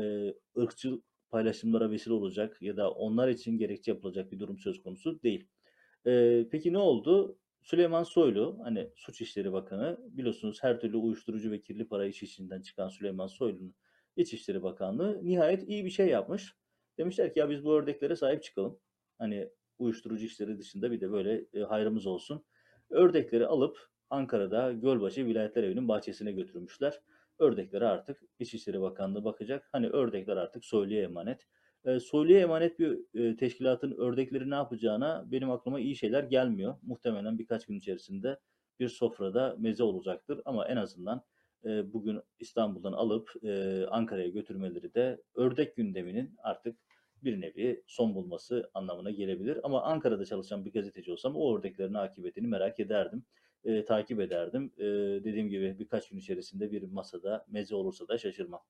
ırkçı 0.57 1.01
paylaşımlara 1.29 1.91
vesile 1.91 2.13
olacak 2.13 2.61
ya 2.61 2.77
da 2.77 2.91
onlar 2.91 3.27
için 3.27 3.57
gerekçe 3.57 3.91
yapılacak 3.91 4.31
bir 4.31 4.39
durum 4.39 4.57
söz 4.57 4.83
konusu 4.83 5.21
değil. 5.23 5.47
E, 6.07 6.45
peki 6.51 6.73
ne 6.73 6.77
oldu? 6.77 7.37
Süleyman 7.61 8.03
Soylu, 8.03 8.59
hani 8.63 8.89
Suç 8.95 9.21
İşleri 9.21 9.53
Bakanı, 9.53 9.97
biliyorsunuz 10.09 10.57
her 10.61 10.79
türlü 10.79 10.97
uyuşturucu 10.97 11.51
ve 11.51 11.61
kirli 11.61 11.87
para 11.87 12.05
iş 12.05 12.23
içinden 12.23 12.61
çıkan 12.61 12.89
Süleyman 12.89 13.27
Soylu'nun 13.27 13.75
İçişleri 14.19 14.63
Bakanlığı 14.63 15.19
nihayet 15.23 15.69
iyi 15.69 15.85
bir 15.85 15.89
şey 15.89 16.07
yapmış. 16.07 16.55
Demişler 16.97 17.33
ki 17.33 17.39
ya 17.39 17.49
biz 17.49 17.65
bu 17.65 17.73
ördeklere 17.73 18.15
sahip 18.15 18.43
çıkalım. 18.43 18.79
Hani 19.17 19.49
uyuşturucu 19.79 20.25
işleri 20.25 20.59
dışında 20.59 20.91
bir 20.91 21.01
de 21.01 21.11
böyle 21.11 21.45
e, 21.53 21.59
hayrımız 21.59 22.07
olsun. 22.07 22.45
Ördekleri 22.89 23.45
alıp 23.45 23.77
Ankara'da 24.09 24.71
Gölbaşı 24.71 25.25
Vilayetler 25.25 25.63
Evi'nin 25.63 25.87
bahçesine 25.87 26.31
götürmüşler. 26.31 27.01
Ördekleri 27.39 27.85
artık 27.85 28.21
İçişleri 28.39 28.81
Bakanlığı 28.81 29.23
bakacak. 29.23 29.69
Hani 29.71 29.89
ördekler 29.89 30.37
artık 30.37 30.65
Soylu'ya 30.65 31.03
emanet. 31.03 31.47
E, 31.85 31.99
Soylu'ya 31.99 32.39
emanet 32.39 32.79
bir 32.79 32.99
e, 33.13 33.35
teşkilatın 33.35 33.91
ördekleri 33.91 34.49
ne 34.49 34.55
yapacağına 34.55 35.25
benim 35.31 35.51
aklıma 35.51 35.79
iyi 35.79 35.95
şeyler 35.95 36.23
gelmiyor. 36.23 36.75
Muhtemelen 36.81 37.39
birkaç 37.39 37.65
gün 37.65 37.75
içerisinde 37.75 38.39
bir 38.79 38.87
sofrada 38.87 39.55
meze 39.59 39.83
olacaktır 39.83 40.41
ama 40.45 40.67
en 40.67 40.77
azından 40.77 41.23
e, 41.65 41.93
bugün 41.93 42.21
İstanbul'dan 42.39 42.93
alıp 42.93 43.31
e, 43.43 43.83
Ankara'ya 43.85 44.27
götürmeleri 44.27 44.93
de 44.93 45.21
ördek 45.35 45.75
gündeminin 45.75 46.35
artık 46.43 46.77
bir 47.23 47.41
nevi 47.41 47.83
son 47.87 48.15
bulması 48.15 48.71
anlamına 48.73 49.11
gelebilir. 49.11 49.59
Ama 49.63 49.83
Ankara'da 49.83 50.25
çalışan 50.25 50.65
bir 50.65 50.73
gazeteci 50.73 51.11
olsam 51.11 51.35
o 51.35 51.57
ördeklerin 51.57 51.93
akıbetini 51.93 52.47
merak 52.47 52.79
ederdim, 52.79 53.23
e, 53.63 53.85
takip 53.85 54.19
ederdim. 54.19 54.73
E, 54.77 54.83
dediğim 55.23 55.49
gibi 55.49 55.79
birkaç 55.79 56.09
gün 56.09 56.17
içerisinde 56.17 56.71
bir 56.71 56.83
masada 56.83 57.45
meze 57.49 57.75
olursa 57.75 58.07
da 58.07 58.17
şaşırmam. 58.17 58.61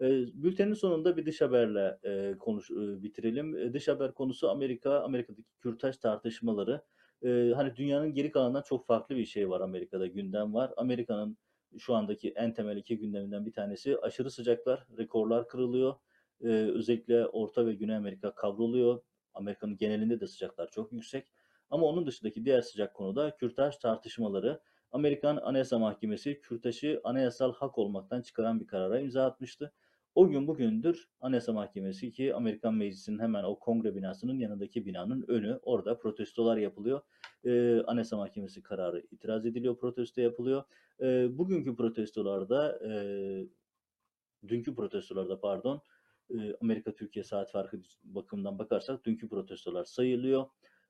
E, 0.00 0.06
bültenin 0.34 0.74
sonunda 0.74 1.16
bir 1.16 1.26
dış 1.26 1.40
haberle 1.40 1.98
e, 2.04 2.38
konuş 2.38 2.70
e, 2.70 3.02
bitirelim. 3.02 3.56
E, 3.56 3.72
dış 3.72 3.88
haber 3.88 4.14
konusu 4.14 4.50
Amerika, 4.50 5.00
Amerika'daki 5.00 5.44
kürtaj 5.60 5.96
tartışmaları. 5.96 6.82
E, 7.24 7.52
hani 7.56 7.76
dünyanın 7.76 8.14
geri 8.14 8.30
kalanından 8.30 8.62
çok 8.62 8.86
farklı 8.86 9.16
bir 9.16 9.24
şey 9.24 9.50
var 9.50 9.60
Amerika'da 9.60 10.06
gündem 10.06 10.54
var. 10.54 10.72
Amerika'nın 10.76 11.38
şu 11.78 11.94
andaki 11.94 12.30
en 12.30 12.54
temel 12.54 12.76
iki 12.76 12.98
gündeminden 12.98 13.46
bir 13.46 13.52
tanesi 13.52 13.98
aşırı 13.98 14.30
sıcaklar, 14.30 14.86
rekorlar 14.98 15.48
kırılıyor. 15.48 15.94
Ee, 16.40 16.48
özellikle 16.48 17.26
Orta 17.26 17.66
ve 17.66 17.74
Güney 17.74 17.96
Amerika 17.96 18.34
kavruluyor. 18.34 19.02
Amerika'nın 19.34 19.76
genelinde 19.76 20.20
de 20.20 20.26
sıcaklar 20.26 20.70
çok 20.70 20.92
yüksek. 20.92 21.26
Ama 21.70 21.86
onun 21.86 22.06
dışındaki 22.06 22.44
diğer 22.44 22.60
sıcak 22.60 22.94
konu 22.94 23.16
da 23.16 23.36
kürtaj 23.36 23.76
tartışmaları. 23.76 24.60
Amerikan 24.92 25.36
Anayasa 25.36 25.78
Mahkemesi 25.78 26.40
kürtajı 26.40 27.00
anayasal 27.04 27.54
hak 27.54 27.78
olmaktan 27.78 28.22
çıkaran 28.22 28.60
bir 28.60 28.66
karara 28.66 29.00
imza 29.00 29.24
atmıştı. 29.24 29.72
O 30.14 30.28
gün 30.28 30.46
bugündür 30.46 31.08
Anayasa 31.20 31.52
Mahkemesi 31.52 32.12
ki 32.12 32.34
Amerikan 32.34 32.74
Meclisi'nin 32.74 33.18
hemen 33.18 33.44
o 33.44 33.58
kongre 33.58 33.94
binasının 33.94 34.38
yanındaki 34.38 34.86
binanın 34.86 35.24
önü 35.28 35.60
orada 35.62 35.98
protestolar 35.98 36.56
yapılıyor. 36.56 37.00
Ee, 37.44 37.80
Anayasa 37.86 38.16
Mahkemesi 38.16 38.62
kararı 38.62 39.02
itiraz 39.10 39.46
ediliyor, 39.46 39.78
protesto 39.78 40.20
yapılıyor. 40.20 40.64
Ee, 41.00 41.38
bugünkü 41.38 41.76
protestolarda, 41.76 42.78
e, 42.88 42.92
dünkü 44.48 44.74
protestolarda 44.74 45.40
pardon, 45.40 45.82
e, 46.30 46.54
Amerika-Türkiye 46.60 47.24
saat 47.24 47.50
farkı 47.50 47.80
bakımından 48.04 48.58
bakarsak 48.58 49.04
dünkü 49.04 49.28
protestolar 49.28 49.84
sayılıyor. 49.84 50.46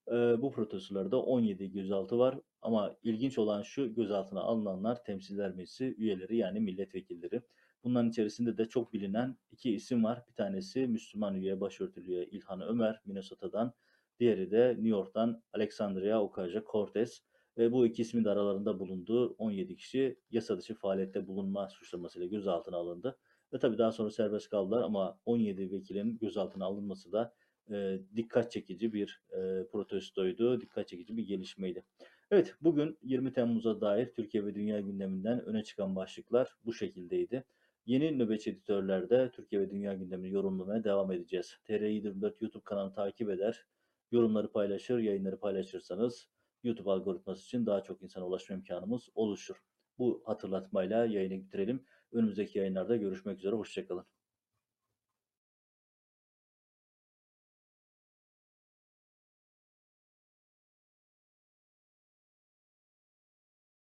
E, 0.09 0.13
bu 0.43 0.53
protestolarda 0.53 1.23
17 1.23 1.73
gözaltı 1.73 2.19
var 2.19 2.39
ama 2.63 2.97
ilginç 3.03 3.39
olan 3.39 3.63
şu 3.63 3.95
gözaltına 3.95 4.41
alınanlar 4.41 5.05
temsiller 5.05 5.55
meclisi 5.55 5.95
üyeleri 5.99 6.37
yani 6.37 6.61
milletvekilleri. 6.61 7.43
Bunların 7.85 8.11
içerisinde 8.11 8.59
de 8.59 8.69
çok 8.69 8.93
bilinen 8.93 9.37
iki 9.51 9.75
isim 9.75 10.05
var. 10.05 10.23
Bir 10.29 10.35
tanesi 10.35 10.87
Müslüman 10.87 11.35
üye, 11.35 11.61
başörtülü 11.61 12.11
üye 12.11 12.27
İlhan 12.27 12.61
Ömer 12.61 13.01
Minnesota'dan. 13.05 13.73
Diğeri 14.21 14.51
de 14.51 14.69
New 14.69 14.89
York'tan 14.89 15.43
Alexandria 15.53 16.19
Ocasio-Cortez. 16.19 17.21
E, 17.59 17.73
bu 17.73 17.87
iki 17.87 18.03
ismin 18.03 18.25
de 18.25 18.31
aralarında 18.31 18.79
bulunduğu 18.79 19.29
17 19.39 19.77
kişi 19.77 20.19
yasa 20.31 20.59
dışı 20.59 20.75
faaliyette 20.75 21.27
bulunma 21.27 21.69
suçlamasıyla 21.69 22.27
gözaltına 22.27 22.77
alındı. 22.77 23.19
Ve 23.53 23.59
tabii 23.59 23.79
daha 23.79 23.93
sonra 23.93 24.11
serbest 24.11 24.49
kaldılar 24.49 24.83
ama 24.83 25.19
17 25.27 25.73
vekilin 25.73 26.19
gözaltına 26.19 26.65
alınması 26.65 27.13
da 27.13 27.35
e, 27.71 27.99
dikkat 28.17 28.53
çekici 28.53 28.93
bir 28.93 29.23
e, 29.31 29.67
protestoydu, 29.73 30.61
dikkat 30.61 30.89
çekici 30.89 31.17
bir 31.17 31.27
gelişmeydi. 31.27 31.85
Evet, 32.31 32.55
bugün 32.61 32.99
20 33.03 33.33
Temmuz'a 33.33 33.81
dair 33.81 34.13
Türkiye 34.13 34.47
ve 34.47 34.55
dünya 34.55 34.81
gündeminden 34.81 35.45
öne 35.45 35.63
çıkan 35.65 35.97
başlıklar 35.97 36.57
bu 36.65 36.73
şekildeydi. 36.73 37.45
Yeni 37.87 38.19
nöbetçi 38.19 38.51
editörlerde 38.51 39.31
Türkiye 39.31 39.61
ve 39.61 39.71
dünya 39.71 39.95
gündemini 39.95 40.33
yorumlamaya 40.33 40.85
devam 40.85 41.13
edeceğiz. 41.13 41.59
TR24 41.69 42.35
YouTube 42.41 42.65
kanalını 42.65 42.95
takip 42.95 43.31
eder, 43.31 43.67
yorumları 44.11 44.53
paylaşır, 44.53 44.99
yayınları 44.99 45.41
paylaşırsanız 45.41 46.29
YouTube 46.63 46.91
algoritması 46.91 47.43
için 47.43 47.67
daha 47.67 47.83
çok 47.83 48.03
insana 48.03 48.27
ulaşma 48.27 48.57
imkanımız 48.57 49.09
oluşur. 49.15 49.57
Bu 49.99 50.23
hatırlatmayla 50.27 51.07
yayını 51.07 51.45
bitirelim. 51.45 51.85
Önümüzdeki 52.13 52.59
yayınlarda 52.59 52.97
görüşmek 52.97 53.39
üzere. 53.39 53.55
Hoşçakalın. 53.55 54.07